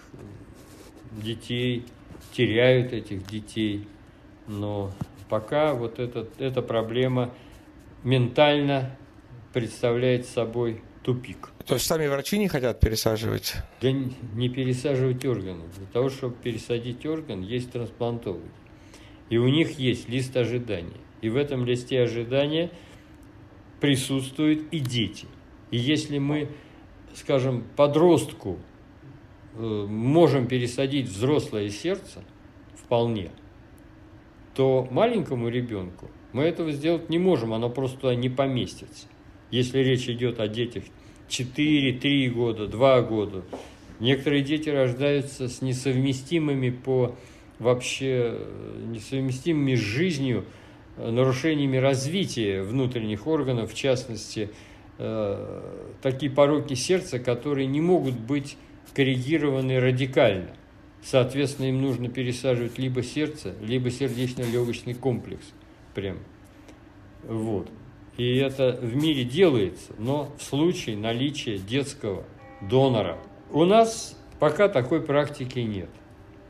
детей, 1.11 1.85
теряют 2.33 2.93
этих 2.93 3.26
детей. 3.26 3.87
Но 4.47 4.93
пока 5.28 5.74
вот 5.74 5.99
этот, 5.99 6.41
эта 6.41 6.62
проблема 6.62 7.33
ментально 8.03 8.97
представляет 9.53 10.26
собой 10.26 10.83
тупик. 11.03 11.51
То 11.66 11.74
есть 11.74 11.87
сами 11.87 12.07
врачи 12.07 12.39
не 12.39 12.49
хотят 12.49 12.80
пересаживать? 12.80 13.55
Да 13.80 13.91
не 13.93 14.49
пересаживать 14.49 15.24
органы. 15.24 15.64
Для 15.76 15.87
того, 15.87 16.09
чтобы 16.11 16.35
пересадить 16.35 17.05
орган, 17.07 17.43
есть 17.43 17.72
трансплантологи. 17.72 18.51
И 19.30 19.39
у 19.39 19.49
них 19.49 19.78
есть 19.78 20.09
лист 20.09 20.37
ожидания. 20.37 21.01
И 21.20 21.28
в 21.28 21.37
этом 21.37 21.64
листе 21.64 22.03
ожидания 22.03 22.70
присутствуют 23.80 24.72
и 24.72 24.80
дети. 24.80 25.26
И 25.70 25.78
если 25.78 26.18
мы 26.18 26.49
скажем, 27.14 27.64
подростку 27.76 28.59
можем 29.57 30.46
пересадить 30.46 31.09
взрослое 31.09 31.68
сердце 31.70 32.22
вполне, 32.74 33.30
то 34.55 34.88
маленькому 34.90 35.48
ребенку 35.48 36.11
мы 36.32 36.44
этого 36.44 36.72
сделать 36.72 37.11
не 37.11 37.18
можем, 37.18 37.53
оно 37.53 37.68
просто 37.68 38.14
не 38.14 38.28
поместится. 38.28 39.07
Если 39.50 39.80
речь 39.80 40.09
идет 40.09 40.40
о 40.40 40.48
детях 40.48 40.84
4, 41.28 41.98
3 41.98 42.30
года, 42.30 42.66
2 42.66 43.03
года. 43.03 43.42
Некоторые 44.00 44.42
дети 44.42 44.68
рождаются 44.68 45.48
с 45.48 45.62
несовместимыми 45.62 46.70
по 46.70 47.14
вообще 47.59 48.34
э, 48.34 48.84
несовместимыми 48.88 49.74
с 49.74 49.80
жизнью 49.80 50.44
э, 50.96 51.11
нарушениями 51.11 51.76
развития 51.76 52.62
внутренних 52.62 53.26
органов, 53.26 53.72
в 53.72 53.74
частности, 53.74 54.50
Э, 55.05 55.62
такие 56.03 56.30
пороки 56.30 56.74
сердца, 56.74 57.18
которые 57.18 57.66
не 57.66 57.80
могут 57.80 58.14
быть 58.14 58.57
коррегированы 58.95 59.80
радикально. 59.80 60.51
Соответственно, 61.03 61.66
им 61.66 61.83
нужно 61.83 62.09
пересаживать 62.09 62.78
либо 62.78 63.03
сердце, 63.03 63.55
либо 63.61 63.91
сердечно-легочный 63.91 64.95
комплекс. 64.95 65.45
Прям. 65.95 66.18
Вот. 67.24 67.68
И 68.16 68.37
это 68.37 68.78
в 68.80 68.95
мире 68.95 69.24
делается, 69.24 69.93
но 69.99 70.33
в 70.39 70.43
случае 70.43 70.97
наличия 70.97 71.59
детского 71.59 72.24
донора. 72.61 73.18
У 73.51 73.64
нас 73.64 74.16
пока 74.39 74.68
такой 74.68 75.03
практики 75.03 75.59
нет. 75.61 75.89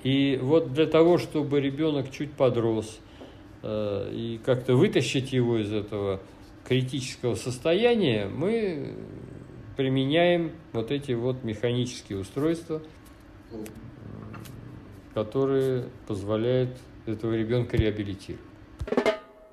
И 0.02 0.38
вот 0.42 0.72
для 0.72 0.86
того, 0.86 1.18
чтобы 1.18 1.60
ребенок 1.60 2.10
чуть 2.10 2.32
подрос, 2.32 2.98
э, 3.62 4.10
и 4.12 4.40
как-то 4.44 4.74
вытащить 4.74 5.32
его 5.32 5.58
из 5.58 5.72
этого 5.72 6.20
критического 6.66 7.34
состояния 7.34 8.26
мы 8.26 8.94
применяем 9.76 10.52
вот 10.72 10.90
эти 10.90 11.12
вот 11.12 11.44
механические 11.44 12.18
устройства, 12.18 12.82
которые 15.14 15.86
позволяют 16.06 16.70
этого 17.06 17.34
ребенка 17.34 17.76
реабилитировать. 17.76 18.44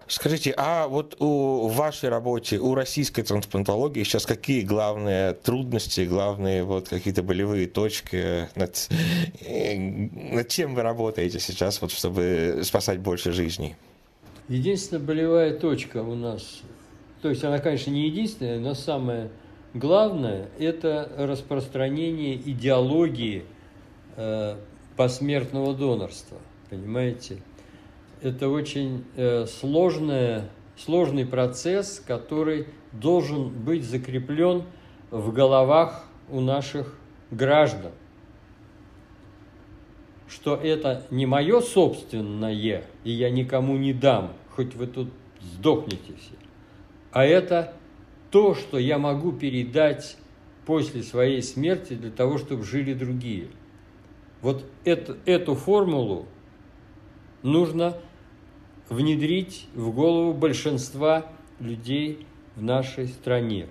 Скажите, 0.08 0.56
а 0.58 0.88
вот 0.88 1.16
у 1.20 1.68
вашей 1.68 2.10
работе, 2.10 2.58
у 2.58 2.74
российской 2.74 3.22
трансплантологии 3.22 4.04
сейчас 4.04 4.26
какие 4.26 4.62
главные 4.62 5.34
трудности, 5.34 6.02
главные 6.02 6.64
вот 6.64 6.90
какие-то 6.90 7.22
болевые 7.22 7.68
точки, 7.68 8.50
над, 8.56 8.90
над 10.34 10.48
чем 10.48 10.74
вы 10.74 10.82
работаете 10.82 11.40
сейчас, 11.40 11.80
вот, 11.80 11.92
чтобы 11.92 12.62
спасать 12.64 13.00
больше 13.00 13.32
жизней? 13.34 13.76
Единственная 14.48 15.04
болевая 15.04 15.60
точка 15.60 16.02
у 16.02 16.16
нас 16.16 16.64
то 17.22 17.30
есть 17.30 17.44
она, 17.44 17.60
конечно, 17.60 17.92
не 17.92 18.08
единственная, 18.08 18.60
но 18.60 18.74
самое 18.74 19.30
главное– 19.74 20.50
это 20.60 21.12
распространение 21.18 22.36
идеологии 22.36 23.46
э, 24.16 24.58
посмертного 24.96 25.74
донорства. 25.76 26.38
Понимаете? 26.70 27.42
Это 28.22 28.50
очень 28.50 29.06
э, 29.16 29.46
сложная, 29.46 30.50
сложный 30.78 31.26
процесс, 31.26 32.02
который 32.06 32.68
должен 32.92 33.50
быть 33.50 33.84
закреплен 33.84 34.64
в 35.12 35.32
головах 35.32 36.06
у 36.30 36.42
наших 36.42 36.98
граждан. 37.32 37.92
Что 40.28 40.56
это 40.56 41.06
не 41.10 41.26
мое 41.26 41.62
собственное, 41.62 42.84
и 43.04 43.12
я 43.12 43.30
никому 43.30 43.78
не 43.78 43.94
дам, 43.94 44.34
хоть 44.56 44.76
вы 44.76 44.86
тут 44.86 45.10
сдохнете 45.42 46.14
все 46.20 46.40
а 47.12 47.26
это 47.26 47.74
то, 48.32 48.56
что 48.56 48.78
я 48.78 48.98
могу 48.98 49.32
передать 49.32 50.18
после 50.66 51.04
своей 51.04 51.42
смерти 51.42 51.94
для 51.94 52.12
того, 52.12 52.38
чтобы 52.38 52.64
жили 52.64 52.94
другие. 52.94 53.48
Вот 54.42 54.64
это, 54.86 55.18
эту 55.26 55.56
формулу 55.56 56.28
нужно 57.42 57.98
внедрить 58.88 59.68
в 59.74 59.92
голову 59.92 60.34
большинства 60.34 61.26
людей 61.60 62.26
в 62.56 62.64
нашей 62.64 63.08
стране. 63.08 63.68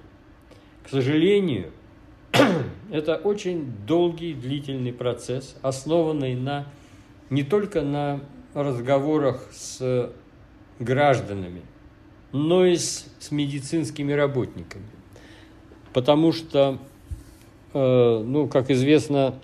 К 0.85 0.89
сожалению, 0.89 1.73
это 2.91 3.17
очень 3.17 3.73
долгий, 3.87 4.35
длительный 4.35 4.93
процесс, 4.93 5.57
основанный 5.63 6.35
на, 6.35 6.67
не 7.31 7.43
только 7.43 7.83
на 7.83 8.21
разговорах 8.55 9.49
с 9.53 10.13
гражданами, 10.79 11.63
но 12.33 12.65
и 12.65 12.77
с, 12.77 13.07
с 13.19 13.31
медицинскими 13.31 14.13
работниками. 14.13 14.87
Потому 15.93 16.33
что, 16.33 16.79
э, 17.73 18.23
ну, 18.25 18.47
как 18.49 18.71
известно, 18.71 19.35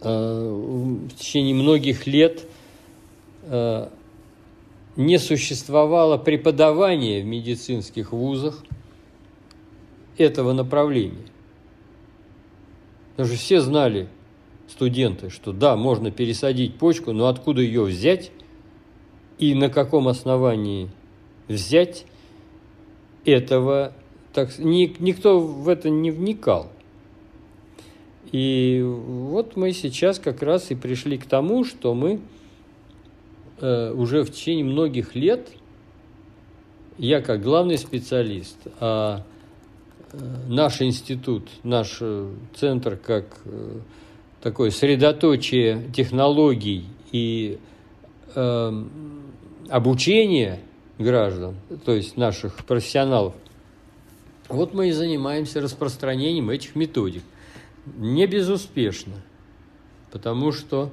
э, 0.00 0.08
в 0.08 1.10
течение 1.10 1.54
многих 1.54 2.06
лет 2.06 2.46
э, 3.42 3.88
не 4.96 5.18
существовало 5.18 6.18
преподавания 6.18 7.22
в 7.22 7.26
медицинских 7.26 8.12
вузах 8.12 8.64
этого 10.16 10.52
направления. 10.52 11.26
Что 13.14 13.24
все 13.24 13.60
знали, 13.60 14.08
студенты, 14.68 15.30
что 15.30 15.52
да, 15.52 15.76
можно 15.76 16.10
пересадить 16.10 16.76
почку, 16.76 17.12
но 17.12 17.26
откуда 17.26 17.60
ее 17.62 17.82
взять 17.82 18.30
и 19.38 19.54
на 19.54 19.70
каком 19.70 20.08
основании 20.08 20.90
взять 21.48 22.04
этого, 23.24 23.92
так, 24.32 24.58
ни, 24.58 24.94
никто 25.00 25.40
в 25.40 25.68
это 25.68 25.90
не 25.90 26.10
вникал. 26.10 26.70
И 28.30 28.82
вот 28.84 29.56
мы 29.56 29.72
сейчас 29.72 30.18
как 30.18 30.42
раз 30.42 30.70
и 30.70 30.74
пришли 30.74 31.16
к 31.16 31.24
тому, 31.24 31.64
что 31.64 31.94
мы 31.94 32.20
э, 33.60 33.92
уже 33.92 34.22
в 34.22 34.30
течение 34.30 34.64
многих 34.64 35.14
лет, 35.14 35.48
я 36.98 37.22
как 37.22 37.42
главный 37.42 37.78
специалист, 37.78 38.58
а 38.80 39.24
э, 40.12 40.18
наш 40.48 40.82
институт, 40.82 41.48
наш 41.62 41.98
э, 42.00 42.30
центр 42.54 42.96
как 42.96 43.38
э, 43.46 43.80
такое 44.42 44.70
средоточие 44.70 45.90
технологий 45.94 46.84
и 47.12 47.58
э, 48.34 48.84
обучения 49.70 50.60
граждан, 50.98 51.56
то 51.84 51.92
есть 51.92 52.16
наших 52.16 52.64
профессионалов, 52.64 53.34
вот 54.48 54.74
мы 54.74 54.88
и 54.88 54.92
занимаемся 54.92 55.60
распространением 55.60 56.50
этих 56.50 56.74
методик. 56.74 57.22
Не 57.96 58.26
безуспешно, 58.26 59.14
потому 60.10 60.52
что 60.52 60.90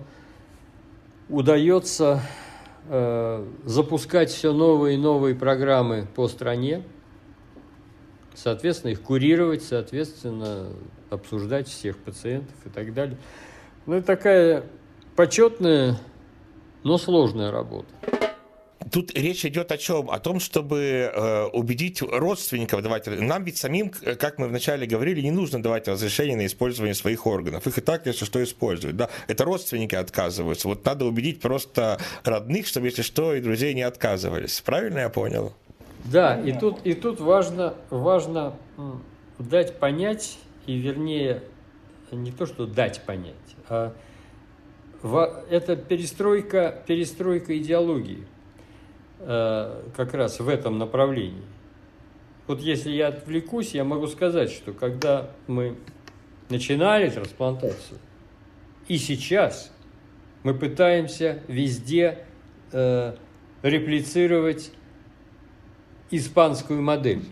удается 1.29 2.21
э, 2.87 3.45
запускать 3.63 4.29
все 4.29 4.53
новые 4.53 4.95
и 4.95 4.97
новые 4.97 5.35
программы 5.35 6.07
по 6.15 6.27
стране, 6.27 6.83
соответственно, 8.33 8.91
их 8.91 9.01
курировать, 9.01 9.63
соответственно, 9.63 10.67
обсуждать 11.09 11.67
всех 11.67 11.97
пациентов 11.97 12.55
и 12.65 12.69
так 12.69 12.93
далее. 12.93 13.17
Ну, 13.85 13.95
это 13.95 14.07
такая 14.07 14.63
почетная, 15.15 15.97
но 16.83 16.97
сложная 16.97 17.51
работа. 17.51 17.87
Тут 18.91 19.17
речь 19.17 19.45
идет 19.45 19.71
о 19.71 19.77
чем? 19.77 20.11
О 20.11 20.19
том, 20.19 20.39
чтобы 20.39 21.11
э, 21.11 21.45
убедить 21.53 22.01
родственников 22.01 22.83
давать. 22.83 23.07
Нам 23.07 23.43
ведь 23.43 23.57
самим, 23.57 23.89
как 23.89 24.37
мы 24.37 24.47
вначале 24.47 24.85
говорили, 24.85 25.21
не 25.21 25.31
нужно 25.31 25.61
давать 25.61 25.87
разрешение 25.87 26.37
на 26.37 26.45
использование 26.45 26.93
своих 26.93 27.25
органов. 27.25 27.65
Их 27.65 27.77
и 27.77 27.81
так, 27.81 28.05
если 28.05 28.25
что, 28.25 28.43
используют. 28.43 28.95
Да? 28.95 29.09
Это 29.27 29.43
родственники 29.43 29.95
отказываются. 29.95 30.67
Вот 30.67 30.85
надо 30.85 31.05
убедить 31.05 31.41
просто 31.41 31.99
родных, 32.23 32.67
чтобы, 32.67 32.87
если 32.87 33.01
что, 33.01 33.33
и 33.33 33.41
друзей 33.41 33.73
не 33.73 33.81
отказывались. 33.81 34.61
Правильно 34.61 34.99
я 34.99 35.09
понял? 35.09 35.53
Да, 36.05 36.39
и 36.39 36.53
тут, 36.53 36.85
и 36.85 36.93
тут 36.93 37.19
важно, 37.19 37.73
важно 37.89 38.55
дать 39.39 39.79
понять, 39.79 40.37
и 40.67 40.77
вернее, 40.77 41.41
не 42.11 42.31
то, 42.31 42.45
что 42.45 42.67
дать 42.67 43.01
понять, 43.01 43.33
а 43.67 43.93
это 45.49 45.75
перестройка, 45.75 46.83
перестройка 46.87 47.57
идеологии 47.57 48.25
как 49.19 50.13
раз 50.13 50.39
в 50.39 50.49
этом 50.49 50.77
направлении. 50.77 51.43
Вот 52.47 52.61
если 52.61 52.91
я 52.91 53.07
отвлекусь, 53.07 53.73
я 53.73 53.83
могу 53.83 54.07
сказать, 54.07 54.51
что 54.51 54.73
когда 54.73 55.31
мы 55.47 55.77
начинали 56.49 57.09
трансплантацию, 57.09 57.99
и 58.87 58.97
сейчас 58.97 59.71
мы 60.43 60.53
пытаемся 60.53 61.41
везде 61.47 62.19
э, 62.71 63.15
реплицировать 63.63 64.71
испанскую 66.11 66.83
модель 66.83 67.23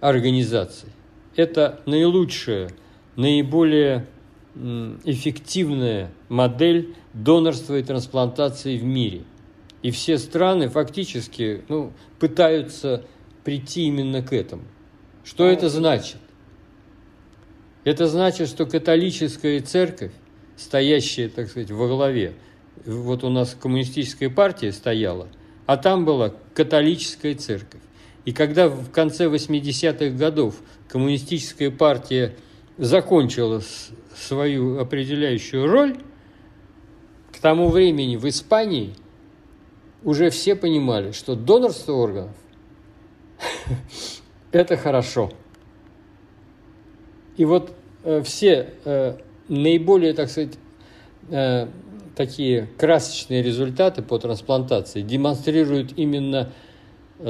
организации. 0.00 0.88
Это 1.36 1.80
наилучшая, 1.86 2.70
наиболее 3.14 4.06
эффективная 5.04 6.10
модель 6.28 6.94
донорства 7.12 7.78
и 7.78 7.82
трансплантации 7.82 8.78
в 8.78 8.84
мире. 8.84 9.22
И 9.84 9.90
все 9.90 10.16
страны 10.16 10.70
фактически 10.70 11.62
ну, 11.68 11.92
пытаются 12.18 13.04
прийти 13.44 13.82
именно 13.82 14.22
к 14.22 14.32
этому. 14.32 14.62
Что 15.24 15.46
это 15.46 15.68
значит? 15.68 16.16
Это 17.84 18.06
значит, 18.06 18.48
что 18.48 18.64
католическая 18.64 19.60
церковь, 19.60 20.12
стоящая, 20.56 21.28
так 21.28 21.50
сказать, 21.50 21.70
во 21.70 21.86
главе, 21.86 22.32
вот 22.86 23.24
у 23.24 23.28
нас 23.28 23.54
коммунистическая 23.60 24.30
партия 24.30 24.72
стояла, 24.72 25.28
а 25.66 25.76
там 25.76 26.06
была 26.06 26.32
католическая 26.54 27.34
церковь. 27.34 27.82
И 28.24 28.32
когда 28.32 28.70
в 28.70 28.90
конце 28.90 29.26
80-х 29.26 30.16
годов 30.16 30.62
коммунистическая 30.88 31.70
партия 31.70 32.34
закончила 32.78 33.60
свою 34.16 34.78
определяющую 34.78 35.66
роль, 35.66 35.98
к 37.30 37.38
тому 37.38 37.68
времени 37.68 38.16
в 38.16 38.26
Испании 38.26 38.94
уже 40.04 40.30
все 40.30 40.54
понимали, 40.54 41.12
что 41.12 41.34
донорство 41.34 41.94
органов– 41.94 42.36
это 44.52 44.76
хорошо. 44.76 45.30
И 47.36 47.44
вот 47.44 47.72
э, 48.04 48.22
все 48.22 48.70
э, 48.84 49.16
наиболее, 49.48 50.12
так 50.12 50.30
сказать, 50.30 50.54
э, 51.30 51.66
такие 52.14 52.68
красочные 52.78 53.42
результаты 53.42 54.02
по 54.02 54.18
трансплантации 54.18 55.02
демонстрируют 55.02 55.94
именно 55.96 56.52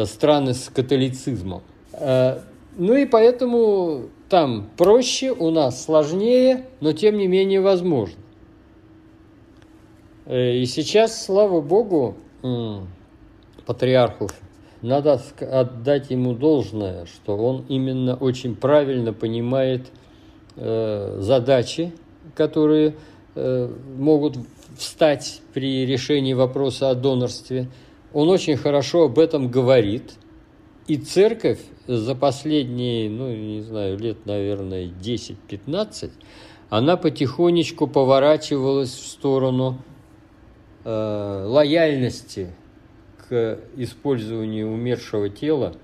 страны 0.05 0.53
с 0.53 0.69
католицизмом. 0.69 1.63
Ну 1.93 2.95
и 2.95 3.07
поэтому 3.07 4.09
там 4.29 4.69
проще, 4.77 5.31
у 5.31 5.51
нас 5.51 5.85
сложнее, 5.85 6.67
но 6.81 6.93
тем 6.93 7.17
не 7.17 7.29
менее 7.29 7.61
возможно. 7.61 8.21
И 10.27 10.65
сейчас, 10.67 11.25
слава 11.25 11.61
богу, 11.61 12.17
патриарху 13.67 14.29
надо 14.85 15.19
отдать 15.41 16.11
ему 16.11 16.35
должное, 16.35 17.07
что 17.07 17.37
он 17.39 17.65
именно 17.71 18.17
очень 18.17 18.55
правильно 18.55 19.15
понимает 19.15 19.87
э, 20.57 21.17
задачи, 21.21 21.95
которые 22.35 22.95
э, 23.35 23.73
могут 23.97 24.37
встать 24.77 25.41
при 25.55 25.87
решении 25.87 26.35
вопроса 26.35 26.91
о 26.91 26.95
донорстве. 26.95 27.69
Он 28.13 28.29
очень 28.29 28.57
хорошо 28.59 29.05
об 29.05 29.19
этом 29.19 29.51
говорит. 29.51 30.17
И 30.87 30.99
церковь 30.99 31.61
за 31.87 32.15
последние, 32.15 33.09
ну, 33.09 33.35
не 33.35 33.63
знаю, 33.63 33.99
лет, 33.99 34.27
наверное, 34.27 34.85
10-15, 34.85 36.11
она 36.69 36.99
потихонечку 36.99 37.87
поворачивалась 37.87 38.93
в 38.93 39.07
сторону 39.07 39.79
лояльности 40.85 42.51
к 43.29 43.59
использованию 43.77 44.71
умершего 44.71 45.31
тела 45.31 45.75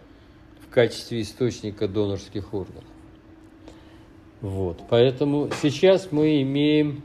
в 0.67 0.73
качестве 0.73 1.23
источника 1.23 1.89
донорских 1.89 2.53
органов. 2.53 2.85
Вот. 4.41 4.83
Поэтому 4.89 5.49
сейчас 5.63 6.13
мы 6.13 6.43
имеем 6.43 7.03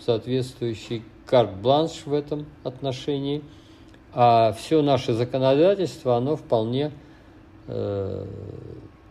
соответствующий 0.00 1.02
карт-бланш 1.24 2.02
в 2.04 2.12
этом 2.12 2.46
отношении, 2.64 3.42
а 4.12 4.52
все 4.52 4.82
наше 4.82 5.12
законодательство, 5.12 6.16
оно 6.16 6.36
вполне 6.36 6.92
Э, 7.68 8.24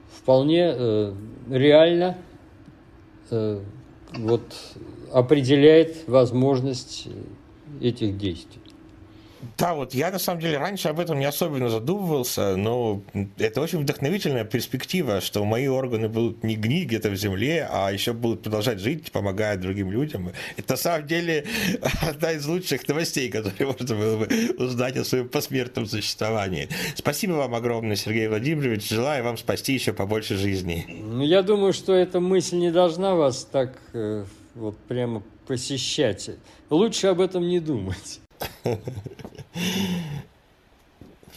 вполне 0.09 0.73
э, 0.73 1.13
реально 1.51 2.17
э, 3.29 3.59
вот, 4.13 4.41
определяет 5.11 6.07
возможность 6.07 7.09
этих 7.81 8.17
действий. 8.17 8.61
Да, 9.57 9.73
вот 9.73 9.93
я 9.93 10.11
на 10.11 10.19
самом 10.19 10.41
деле 10.41 10.57
раньше 10.57 10.89
об 10.89 10.99
этом 10.99 11.19
не 11.19 11.25
особенно 11.25 11.69
задумывался, 11.69 12.55
но 12.55 13.01
это 13.37 13.61
очень 13.61 13.79
вдохновительная 13.79 14.43
перспектива, 14.43 15.21
что 15.21 15.45
мои 15.45 15.67
органы 15.67 16.09
будут 16.09 16.43
не 16.43 16.55
гнить 16.55 16.87
где-то 16.87 17.09
в 17.09 17.15
земле, 17.15 17.67
а 17.71 17.91
еще 17.91 18.13
будут 18.13 18.43
продолжать 18.43 18.79
жить, 18.79 19.11
помогая 19.11 19.57
другим 19.57 19.91
людям. 19.91 20.31
Это 20.57 20.73
на 20.73 20.77
самом 20.77 21.07
деле 21.07 21.45
одна 22.01 22.33
из 22.33 22.45
лучших 22.45 22.87
новостей, 22.87 23.29
которые 23.29 23.67
можно 23.79 23.95
было 23.95 24.17
бы 24.17 24.27
узнать 24.57 24.97
о 24.97 25.05
своем 25.05 25.29
посмертном 25.29 25.85
существовании. 25.85 26.67
Спасибо 26.95 27.33
вам 27.33 27.55
огромное, 27.55 27.95
Сергей 27.95 28.27
Владимирович. 28.27 28.89
Желаю 28.89 29.23
вам 29.23 29.37
спасти 29.37 29.73
еще 29.73 29.93
побольше 29.93 30.35
жизни. 30.35 30.85
Ну, 30.89 31.23
я 31.23 31.41
думаю, 31.43 31.73
что 31.73 31.93
эта 31.93 32.19
мысль 32.19 32.57
не 32.57 32.71
должна 32.71 33.15
вас 33.15 33.45
так 33.45 33.77
э, 33.93 34.25
вот 34.55 34.77
прямо 34.87 35.23
посещать. 35.45 36.29
Лучше 36.69 37.07
об 37.07 37.21
этом 37.21 37.47
не 37.47 37.59
думать. 37.59 38.19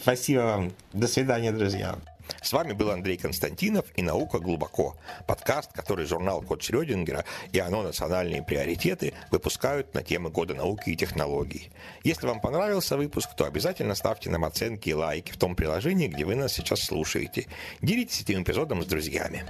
Спасибо 0.01 0.39
вам. 0.41 0.71
До 0.93 1.07
свидания, 1.07 1.51
друзья. 1.51 1.97
С 2.41 2.53
вами 2.53 2.73
был 2.73 2.91
Андрей 2.91 3.17
Константинов 3.17 3.85
и 3.95 4.01
«Наука 4.01 4.39
глубоко»– 4.39 4.95
подкаст, 5.27 5.73
который 5.73 6.05
журнал 6.05 6.41
«Код 6.41 6.61
Шрёдингера» 6.61 7.25
и 7.51 7.59
«Оно. 7.59 7.81
Национальные 7.81 8.43
приоритеты» 8.43 9.13
выпускают 9.31 9.93
на 9.93 10.03
темы 10.03 10.29
года 10.29 10.53
науки 10.53 10.89
и 10.89 10.95
технологий. 10.95 11.71
Если 12.03 12.27
вам 12.27 12.39
понравился 12.39 12.97
выпуск, 12.97 13.29
то 13.35 13.45
обязательно 13.45 13.95
ставьте 13.95 14.29
нам 14.29 14.45
оценки 14.45 14.89
и 14.89 14.93
лайки 14.93 15.31
в 15.31 15.37
том 15.37 15.55
приложении, 15.55 16.07
где 16.07 16.23
вы 16.23 16.35
нас 16.35 16.53
сейчас 16.53 16.81
слушаете. 16.81 17.47
Делитесь 17.81 18.21
этим 18.21 18.43
эпизодом 18.43 18.83
с 18.83 18.85
друзьями. 18.85 19.45